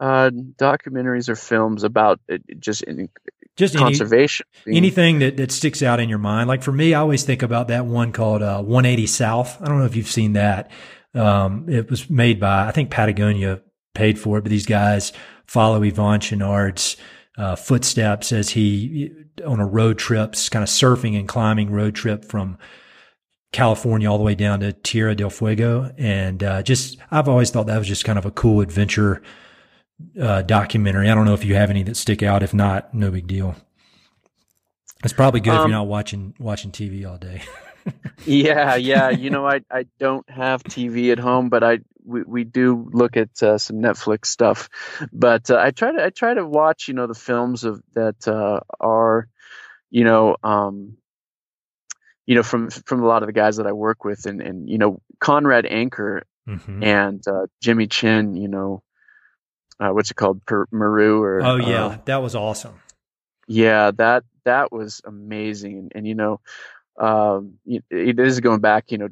[0.00, 3.08] uh, documentaries or films about it, just in,
[3.56, 4.46] just conservation.
[4.66, 6.48] Any, anything that, that sticks out in your mind.
[6.48, 9.60] Like for me, I always think about that one called uh, 180 South.
[9.60, 10.70] I don't know if you've seen that.
[11.14, 13.60] Um, it was made by, I think Patagonia
[13.94, 15.12] paid for it, but these guys
[15.46, 16.96] follow Yvon Chouinard's
[17.36, 19.10] uh, footsteps as he
[19.46, 22.58] on a road trip, kind of surfing and climbing road trip from
[23.52, 25.92] California all the way down to Tierra del Fuego.
[25.98, 29.22] And uh, just, I've always thought that was just kind of a cool adventure
[30.20, 31.08] uh, documentary.
[31.08, 32.42] I don't know if you have any that stick out.
[32.42, 33.56] If not, no big deal.
[35.04, 37.42] It's probably good um, if you're um, not watching watching TV all day.
[38.24, 39.10] yeah, yeah.
[39.10, 43.16] You know, I I don't have TV at home, but I we, we do look
[43.16, 44.68] at uh, some Netflix stuff.
[45.12, 48.28] But uh, I try to I try to watch you know the films of that
[48.28, 49.28] uh, are
[49.90, 50.96] you know um,
[52.26, 54.68] you know from from a lot of the guys that I work with, and and
[54.68, 56.82] you know Conrad Anker mm-hmm.
[56.82, 58.36] and uh, Jimmy Chin.
[58.36, 58.82] You know
[59.82, 62.74] uh, what's it called, per, Meru or oh yeah, uh, that was awesome.
[63.48, 66.40] Yeah, that that was amazing, and, and you know,
[67.00, 69.08] um, it, it is going back, you know,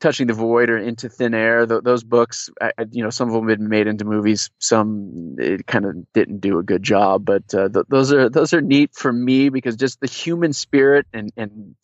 [0.00, 1.66] touching the void or into thin air.
[1.66, 4.50] Th- those books, I, I, you know, some of them had been made into movies.
[4.58, 8.52] Some it kind of didn't do a good job, but uh, th- those are those
[8.52, 11.76] are neat for me because just the human spirit and and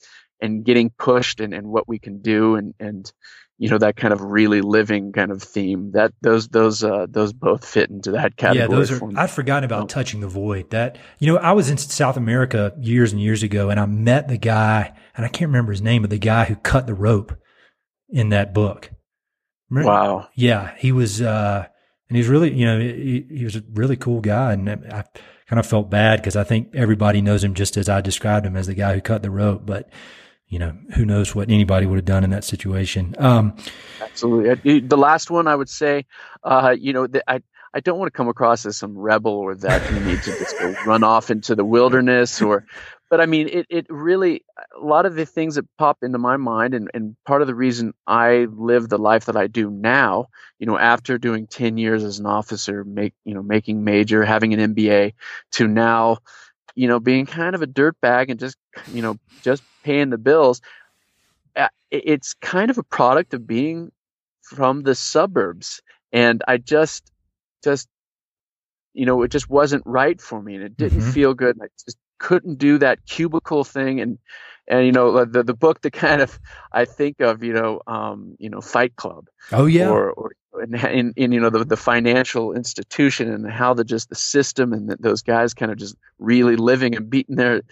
[0.43, 3.11] and getting pushed and, and what we can do and and
[3.61, 7.35] you know that kind of really living kind of theme that those those uh, those
[7.35, 8.71] both fit into that category.
[8.71, 9.19] Yeah, those are.
[9.19, 9.87] I'd forgotten about oh.
[9.87, 10.71] touching the void.
[10.71, 14.29] That you know, I was in South America years and years ago, and I met
[14.29, 17.37] the guy, and I can't remember his name, but the guy who cut the rope
[18.09, 18.91] in that book.
[19.69, 19.91] Remember?
[19.91, 20.29] Wow.
[20.35, 21.67] Yeah, he was, uh,
[22.09, 25.05] and he was really, you know, he, he was a really cool guy, and I
[25.49, 28.57] kind of felt bad because I think everybody knows him just as I described him
[28.57, 29.91] as the guy who cut the rope, but
[30.51, 33.15] you know, who knows what anybody would have done in that situation.
[33.19, 33.57] Um,
[34.01, 34.81] Absolutely.
[34.81, 36.05] The last one I would say,
[36.43, 37.41] uh, you know, the, I,
[37.73, 40.59] I don't want to come across as some rebel or that you need to just
[40.59, 42.67] go run off into the wilderness or,
[43.09, 44.45] but I mean, it, it really,
[44.77, 47.55] a lot of the things that pop into my mind and, and part of the
[47.55, 50.27] reason I live the life that I do now,
[50.59, 54.53] you know, after doing 10 years as an officer, make, you know, making major, having
[54.53, 55.15] an MBA
[55.53, 56.19] to now,
[56.75, 58.57] you know, being kind of a dirtbag and just,
[58.93, 60.61] you know, just paying the bills.
[61.57, 63.91] Uh, it's kind of a product of being
[64.43, 65.83] from the suburbs.
[66.13, 67.11] And I just,
[67.63, 67.89] just,
[68.93, 71.11] you know, it just wasn't right for me and it didn't mm-hmm.
[71.11, 71.57] feel good.
[71.57, 74.01] And I just couldn't do that cubicle thing.
[74.01, 74.19] And,
[74.69, 76.39] and, you know, the, the book that kind of
[76.71, 79.27] I think of, you know, um, you know, Fight Club.
[79.51, 79.89] Oh, yeah.
[79.89, 80.31] Or, or
[80.63, 84.97] in, you know the, the financial institution and how the just the system and the,
[84.99, 87.63] those guys kind of just really living and beating their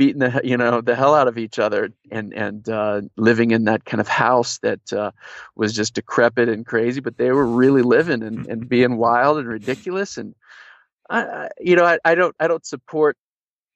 [0.00, 3.64] beating the you know the hell out of each other and and uh, living in
[3.64, 5.10] that kind of house that uh,
[5.54, 9.46] was just decrepit and crazy, but they were really living and, and being wild and
[9.46, 10.16] ridiculous.
[10.16, 10.34] And
[11.10, 13.18] I, you know I, I don't I don't support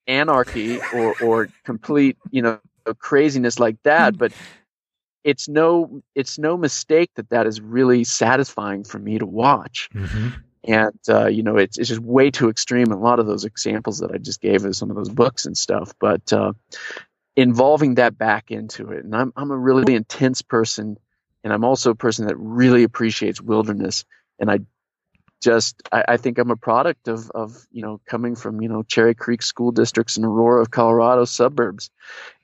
[0.07, 2.59] anarchy or or complete you know
[2.99, 4.33] craziness like that, but
[5.25, 9.89] it's no it's no mistake that that is really satisfying for me to watch.
[9.95, 10.29] Mm-hmm.
[10.67, 12.93] And uh, you know, it's it's just way too extreme.
[12.93, 15.57] A lot of those examples that I just gave of some of those books and
[15.57, 16.53] stuff, but uh,
[17.37, 19.05] involving that back into it.
[19.05, 20.99] And I'm I'm a really intense person,
[21.43, 24.05] and I'm also a person that really appreciates wilderness.
[24.39, 24.61] And I
[25.43, 28.83] just I, I, think I'm a product of of you know coming from you know
[28.83, 31.91] Cherry Creek school districts in Aurora, Colorado suburbs,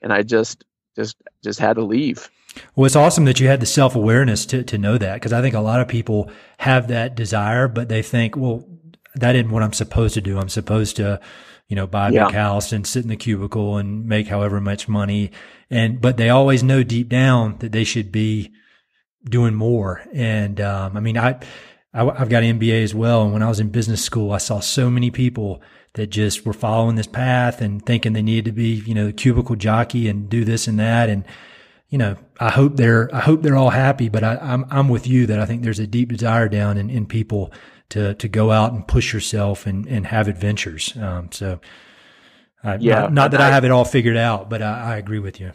[0.01, 0.63] and I just
[0.95, 2.29] just just had to leave.
[2.75, 5.41] Well, it's awesome that you had the self awareness to to know that because I
[5.41, 8.67] think a lot of people have that desire, but they think, well,
[9.15, 10.37] that isn't what I'm supposed to do.
[10.37, 11.19] I'm supposed to,
[11.67, 12.25] you know, buy a yeah.
[12.25, 15.31] big house and sit in the cubicle and make however much money.
[15.69, 18.51] And but they always know deep down that they should be
[19.23, 20.03] doing more.
[20.13, 21.39] And um, I mean, I,
[21.93, 24.37] I I've got an MBA as well, and when I was in business school, I
[24.37, 25.61] saw so many people
[25.93, 29.13] that just were following this path and thinking they needed to be, you know, the
[29.13, 31.09] cubicle jockey and do this and that.
[31.09, 31.25] And,
[31.89, 34.87] you know, I hope they're, I hope they're all happy, but I, am I'm, I'm
[34.89, 37.51] with you that I think there's a deep desire down in, in people
[37.89, 40.95] to to go out and push yourself and and have adventures.
[40.95, 41.59] Um, so,
[42.79, 45.19] Yeah, not, not that I, I- have it all figured out, but I, I agree
[45.19, 45.51] with you.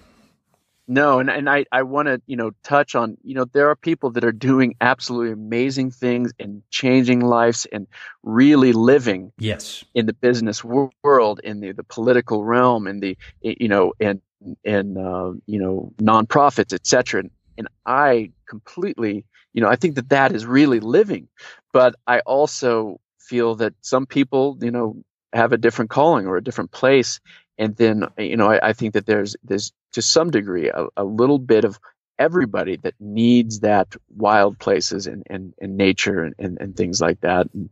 [0.89, 3.75] No, and, and I, I want to, you know, touch on, you know, there are
[3.75, 7.89] people that are doing absolutely amazing things and changing lives and
[8.23, 9.85] really living Yes.
[9.95, 14.21] in the business world, in the, the political realm, in the, you know, and,
[14.65, 17.21] and, uh, you know, nonprofits, et cetera.
[17.21, 19.25] And, and I completely,
[19.55, 21.27] you know, I think that that is really living.
[21.73, 26.45] But I also feel that some people, you know, have a different calling or a
[26.45, 27.19] different place.
[27.59, 31.05] And then, you know, I, I think that there's, there's to some degree a, a
[31.05, 31.79] little bit of
[32.19, 37.21] everybody that needs that wild places and, and, and nature and, and, and things like
[37.21, 37.49] that.
[37.55, 37.71] And,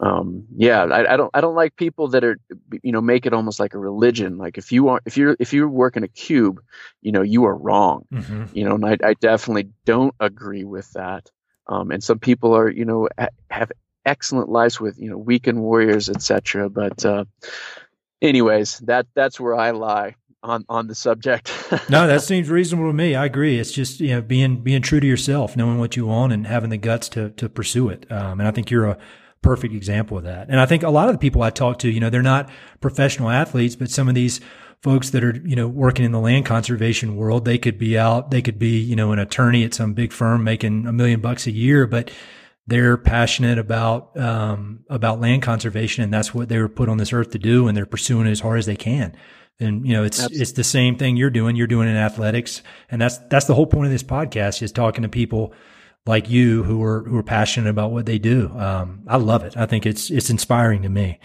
[0.00, 2.38] um, yeah, I, I don't I don't like people that are
[2.82, 4.36] you know make it almost like a religion.
[4.36, 6.60] Like if you are if you're if you work in a cube,
[7.00, 8.04] you know you are wrong.
[8.12, 11.30] hmm You know, and I, I definitely don't agree with that.
[11.66, 13.72] Um, and some people are you know ha- have
[14.04, 16.68] excellent lives with you know weekend warriors, etc.
[16.68, 17.24] But uh,
[18.22, 21.52] anyways, that that's where I lie on on the subject.
[21.88, 23.14] No, that seems reasonable to me.
[23.14, 23.58] I agree.
[23.58, 26.70] It's just you know being being true to yourself, knowing what you want, and having
[26.70, 28.10] the guts to to pursue it.
[28.10, 28.98] Um, and I think you're a
[29.42, 30.48] perfect example of that.
[30.48, 32.48] And I think a lot of the people I talk to, you know, they're not
[32.80, 34.40] professional athletes, but some of these
[34.82, 38.30] folks that are you know working in the land conservation world, they could be out,
[38.30, 41.46] they could be you know an attorney at some big firm making a million bucks
[41.46, 42.10] a year, but
[42.66, 47.12] they're passionate about um, about land conservation, and that's what they were put on this
[47.12, 49.16] earth to do, and they're pursuing it as hard as they can.
[49.58, 50.42] And you know, it's Absolutely.
[50.42, 51.56] it's the same thing you're doing.
[51.56, 55.02] You're doing in athletics, and that's that's the whole point of this podcast is talking
[55.02, 55.54] to people
[56.06, 58.50] like you who are who are passionate about what they do.
[58.56, 59.56] Um, I love it.
[59.56, 61.20] I think it's it's inspiring to me.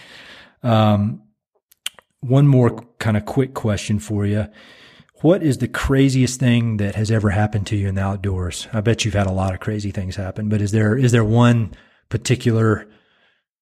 [0.63, 1.23] Um,
[2.21, 4.47] one more kind of quick question for you.
[5.21, 8.67] What is the craziest thing that has ever happened to you in the outdoors?
[8.73, 11.23] I bet you've had a lot of crazy things happen, but is there is there
[11.23, 11.73] one
[12.09, 12.87] particular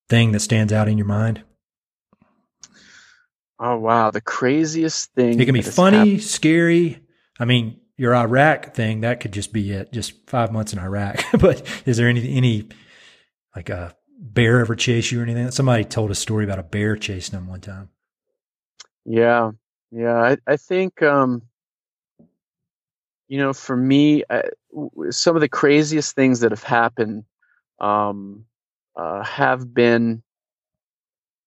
[0.08, 1.44] thing that stands out in your mind?
[3.60, 5.40] oh wow, the craziest thing.
[5.40, 7.02] It can be funny, happened- scary.
[7.40, 11.24] I mean, your Iraq thing that could just be it, just five months in Iraq.
[11.40, 12.70] but is there any any
[13.56, 15.52] like a bear ever chase you or anything?
[15.52, 17.90] Somebody told a story about a bear chasing them one time.
[19.06, 19.52] Yeah,
[19.92, 20.16] yeah.
[20.16, 21.42] I, I think, um,
[23.30, 24.24] you know, for me,
[24.74, 27.24] w- some of the craziest things that have happened
[27.80, 28.46] um,
[28.96, 30.24] uh, have been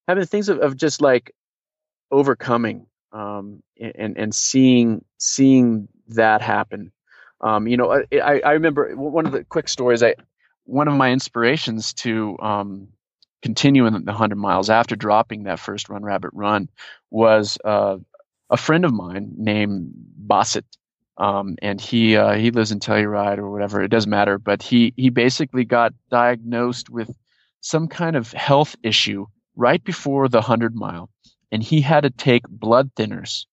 [0.08, 1.34] have been things of, of just like
[2.10, 6.92] overcoming um, and and seeing seeing that happen.
[7.40, 10.02] Um, you know, I, I I remember one of the quick stories.
[10.02, 10.14] I
[10.64, 12.88] one of my inspirations to um,
[13.42, 16.68] continue in the hundred miles after dropping that first Run Rabbit Run
[17.10, 17.98] was uh,
[18.50, 20.64] a friend of mine named Bassett.
[21.18, 23.82] Um, and he uh, he lives in Telluride or whatever.
[23.82, 24.38] It doesn't matter.
[24.38, 27.10] But he he basically got diagnosed with
[27.60, 31.10] some kind of health issue right before the hundred mile,
[31.50, 33.46] and he had to take blood thinners.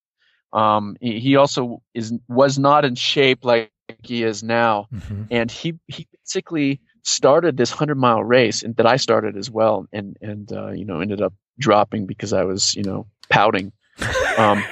[0.52, 3.70] Um, he, also is was not in shape like
[4.02, 5.22] he is now, Mm-hmm.
[5.30, 9.86] and he he basically started this hundred mile race, and that I started as well,
[9.92, 13.72] and and uh, you know ended up dropping because I was you know pouting.
[14.38, 14.64] Um,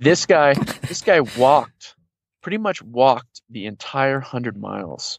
[0.00, 0.54] this guy
[0.88, 1.94] this guy walked
[2.42, 5.18] pretty much walked the entire hundred miles.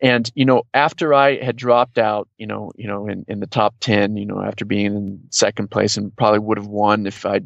[0.00, 3.46] And you know, after I had dropped out, you know, you know, in, in the
[3.46, 7.26] top ten, you know, after being in second place and probably would have won if
[7.26, 7.40] I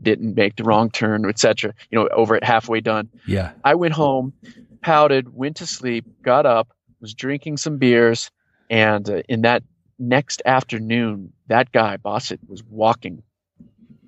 [0.00, 1.74] didn't make the wrong turn, etc.
[1.90, 3.08] You know, over at halfway done.
[3.26, 3.52] Yeah.
[3.64, 4.32] I went home,
[4.80, 6.68] pouted, went to sleep, got up,
[7.00, 8.30] was drinking some beers,
[8.70, 9.62] and uh, in that
[9.98, 13.22] next afternoon, that guy Bossett was walking,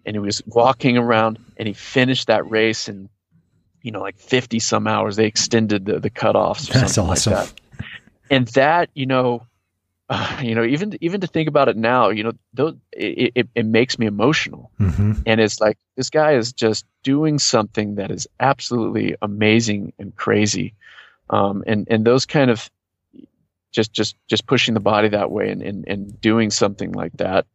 [0.07, 3.11] and he was walking around, and he finished that race in,
[3.83, 5.17] you know, like fifty some hours.
[5.17, 6.71] They extended the the cutoffs.
[6.71, 7.33] Or That's something awesome.
[7.35, 7.87] Like that.
[8.31, 9.47] And that, you know.
[10.13, 13.49] Uh, you know, even even to think about it now, you know, those, it, it,
[13.55, 15.23] it makes me emotional Mm-hmm.
[15.25, 20.75] and it's like this guy is just doing something that is absolutely amazing and crazy
[21.29, 22.69] um, and and those kind of
[23.71, 27.47] just just just pushing the body that way and and, and doing something like that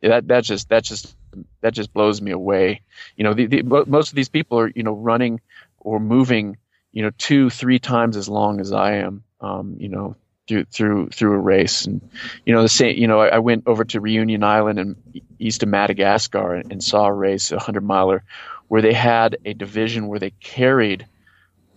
[0.00, 1.16] that that just that just
[1.60, 2.82] that just blows me away.
[3.16, 5.40] You know the, the, most of these people are you know running
[5.78, 6.56] or moving
[6.92, 10.16] you know two three times as long as i am um, you know
[10.48, 11.86] through through through a race.
[11.86, 12.08] And
[12.44, 14.96] you know the same you know I, I went over to reunion island and
[15.38, 18.24] east of madagascar and, and saw a race a hundred miler
[18.68, 21.06] where they had a division where they carried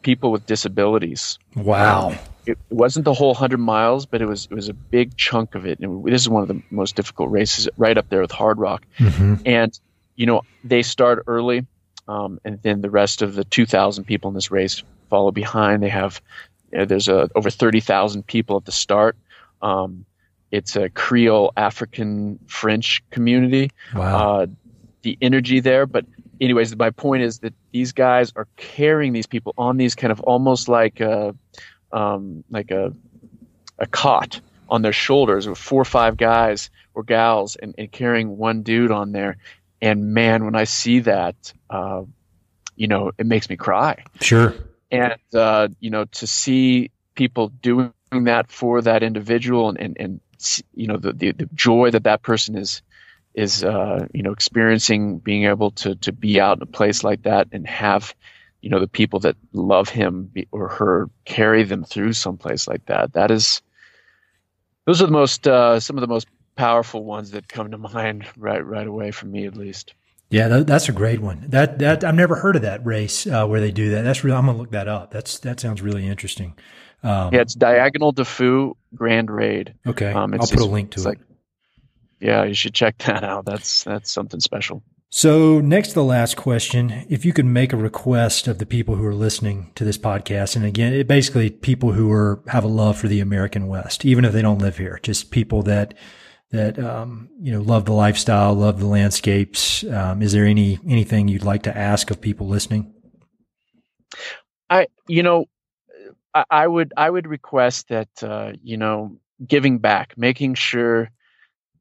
[0.01, 1.39] people with disabilities.
[1.55, 2.17] Wow.
[2.45, 5.65] It wasn't the whole hundred miles, but it was it was a big chunk of
[5.65, 5.79] it.
[5.79, 8.81] And this is one of the most difficult races, right up there with Hardrock.
[8.99, 9.35] Mm-hmm.
[9.45, 9.79] And
[10.15, 11.65] you know they start early,
[12.07, 15.83] um, and then the rest of the two thousand people in this race follow behind.
[15.83, 16.21] They have
[16.71, 19.17] you know, there's a, over thirty thousand people at the start.
[19.61, 20.05] Um,
[20.51, 23.71] it's a Creole African French community.
[23.93, 24.39] Wow.
[24.41, 24.45] Uh,
[25.01, 26.05] the energy there, but
[26.41, 30.19] anyways, my point is that these guys are carrying these people on these kind of
[30.21, 31.35] almost like a,
[31.91, 32.93] um, like a
[33.77, 38.37] a cot on their shoulders with four or five guys or gals and, and carrying
[38.37, 39.37] one dude on there.
[39.81, 42.03] And man, when I see that, uh,
[42.75, 44.03] you know, it makes me cry.
[44.21, 44.55] Sure.
[44.91, 50.19] And uh, you know, to see people doing that for that individual and and, and
[50.73, 52.81] you know the, the, the joy that that person is
[53.33, 57.23] is uh, you know experiencing being able to to be out in a place like
[57.23, 58.15] that and have
[58.65, 63.13] you know the people that love him or her carry them through someplace like that.
[63.13, 63.61] That is
[64.87, 68.25] those are the most uh, some of the most powerful ones that come to mind
[68.35, 69.93] right right away for me at least.
[70.31, 71.45] Yeah that's a great one.
[71.47, 74.01] That that i've never heard of that race uh, where they do that.
[74.01, 75.11] That's really i'm gonna look that up.
[75.11, 76.55] That's that sounds really interesting.
[77.03, 79.75] Um, yeah it's Diagonale des Fous grand raid.
[79.85, 81.05] Okay um, i'll put a link to it.
[81.05, 81.19] like,
[82.19, 83.45] yeah you should check that out.
[83.45, 84.81] That's that's something special
[85.17, 88.95] so, next to the last question, if you could make a request of the people
[88.97, 92.67] who are listening to this podcast, and again, it basically people who are have a
[92.67, 95.93] love for the American West, even if they don't live here, just people that
[96.51, 99.85] that um, you know love the lifestyle, love the landscapes.
[99.85, 102.93] Um, is there any anything you'd like to ask of people listening?
[104.69, 105.45] I, you know,
[106.33, 111.09] I, I would I would request that uh, you know giving back, making sure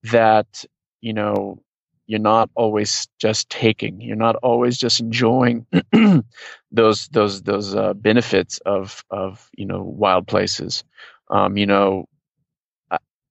[0.05, 0.65] that
[1.01, 1.64] you know
[2.07, 5.67] you're not always just taking you're not always just enjoying
[6.73, 10.85] those those those uh, benefits of of you know wild places.
[11.31, 12.07] Um, you know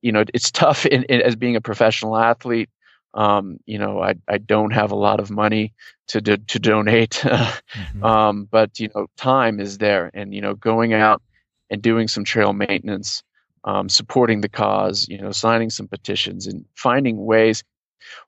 [0.01, 2.69] you know it's tough in, in, as being a professional athlete.
[3.13, 5.73] Um, you know I, I don't have a lot of money
[6.07, 7.23] to do, to donate.
[7.73, 8.03] Mm-hmm.
[8.03, 11.23] um, but you know time is there and you know going out
[11.71, 13.23] and doing some trail maintenance
[13.63, 17.63] um, supporting the cause you know signing some petitions and finding ways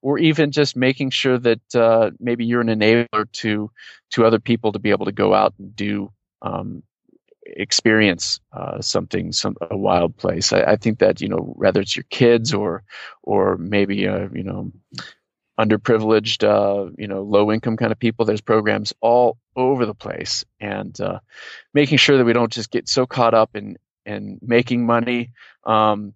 [0.01, 3.71] or even just making sure that uh, maybe you're an enabler to
[4.11, 6.11] to other people to be able to go out and do
[6.41, 6.83] um,
[7.45, 10.51] experience uh, something some a wild place.
[10.53, 12.83] I, I, think that you know whether it's your kids or
[13.23, 14.71] or maybe uh, you know
[15.59, 20.45] underprivileged uh, you know low income kind of people there's programs all over the place.
[20.59, 21.19] And uh,
[21.73, 25.31] making sure that we don't just get so caught up in in making money
[25.63, 26.13] um,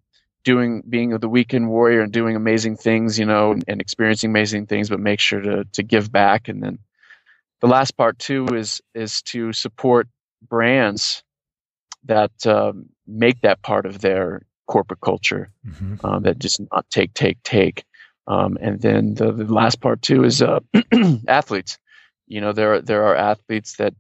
[0.50, 4.66] doing being the weekend warrior and doing amazing things, you know, and, and, experiencing amazing
[4.66, 6.48] things, but make sure to to give back.
[6.48, 6.80] And then
[7.62, 10.08] the last part too is is to support
[10.42, 11.24] brands
[12.06, 16.04] that um, make that part of their corporate culture mm-hmm.
[16.04, 17.84] um, that just not take take take.
[18.28, 20.62] Um, and then the, the, last part too is uh,
[21.28, 21.78] athletes.
[22.28, 23.94] You know, there are, there are athletes that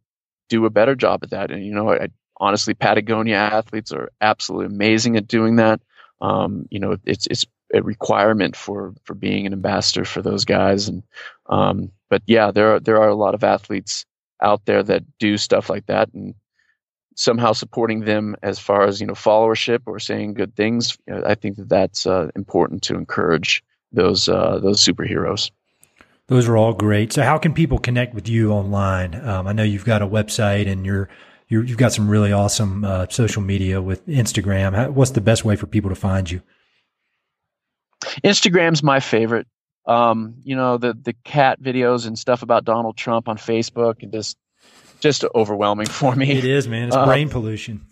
[0.49, 4.67] do a better job at that, and you know, I, honestly, Patagonia athletes are absolutely
[4.67, 5.81] amazing at doing that
[6.21, 10.87] um, you know, it's it's a requirement for for being an ambassador for those guys.
[10.87, 11.03] And
[11.47, 14.05] um, but yeah, there are there are a lot of athletes
[14.41, 16.33] out there that do stuff like that, and
[17.15, 20.97] somehow supporting them as far as you know followership or saying good things.
[21.07, 25.51] You know, I think that that's uh, important to encourage those uh, those superheroes.
[26.27, 27.11] Those are all great.
[27.11, 29.15] So, how can people connect with you online?
[29.15, 31.09] Um, I know you've got a website and you're
[31.49, 34.75] you have got some really awesome uh, social media with Instagram.
[34.75, 36.41] How, what's the best way for people to find you?
[38.23, 39.47] Instagram's my favorite.
[39.85, 44.11] Um, you know the the cat videos and stuff about Donald Trump on Facebook and
[44.11, 44.37] just
[44.99, 46.31] just overwhelming for me.
[46.31, 46.87] It is, man.
[46.87, 47.85] It's uh, brain pollution.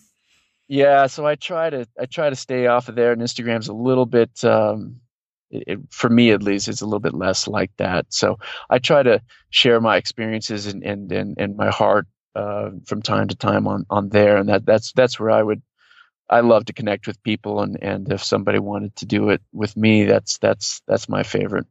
[0.67, 3.73] Yeah, so I try to I try to stay off of there, and Instagram's a
[3.73, 4.43] little bit.
[4.43, 5.01] Um,
[5.49, 8.05] it, it, for me at least, it's a little bit less like that.
[8.09, 8.37] So
[8.69, 12.05] I try to share my experiences and and and, and my heart
[12.37, 15.61] uh, from time to time on on there, and that that's that's where I would
[16.29, 19.75] I love to connect with people, and and if somebody wanted to do it with
[19.75, 21.65] me, that's that's that's my favorite.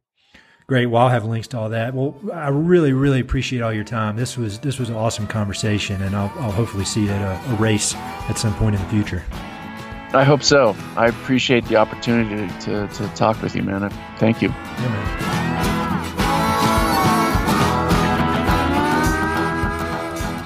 [0.67, 0.87] Great.
[0.87, 1.93] Well, I'll have links to all that.
[1.93, 4.17] Well, I really, really appreciate all your time.
[4.17, 7.53] This was this was an awesome conversation, and I'll, I'll hopefully see you at a,
[7.53, 9.23] a race at some point in the future.
[10.13, 10.75] I hope so.
[10.95, 13.89] I appreciate the opportunity to, to talk with you, man.
[14.17, 14.49] Thank you.
[14.49, 15.36] Yeah, man.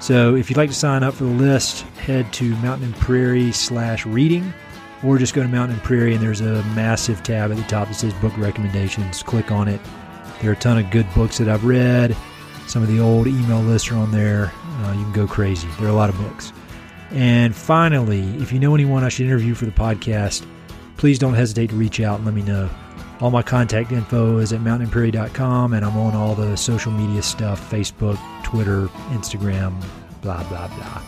[0.00, 3.52] So if you'd like to sign up for the list, head to Mountain and Prairie
[3.52, 4.52] slash reading,
[5.02, 7.88] or just go to Mountain and Prairie and there's a massive tab at the top
[7.88, 9.22] that says book recommendations.
[9.22, 9.80] Click on it.
[10.40, 12.16] There are a ton of good books that I've read.
[12.66, 14.52] Some of the old email lists are on there.
[14.80, 15.68] Uh, you can go crazy.
[15.78, 16.52] There are a lot of books.
[17.10, 20.46] And finally, if you know anyone I should interview for the podcast,
[20.96, 22.68] please don't hesitate to reach out and let me know.
[23.20, 27.70] All my contact info is at mountainprairie.com, and I'm on all the social media stuff
[27.70, 28.18] Facebook,
[28.54, 29.74] Twitter, Instagram,
[30.22, 31.02] blah, blah, blah.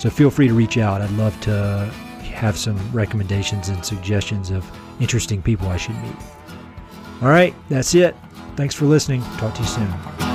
[0.00, 1.00] So feel free to reach out.
[1.00, 1.88] I'd love to
[2.34, 4.68] have some recommendations and suggestions of
[5.00, 6.16] interesting people I should meet.
[7.22, 8.16] All right, that's it.
[8.56, 9.22] Thanks for listening.
[9.38, 10.29] Talk to you soon.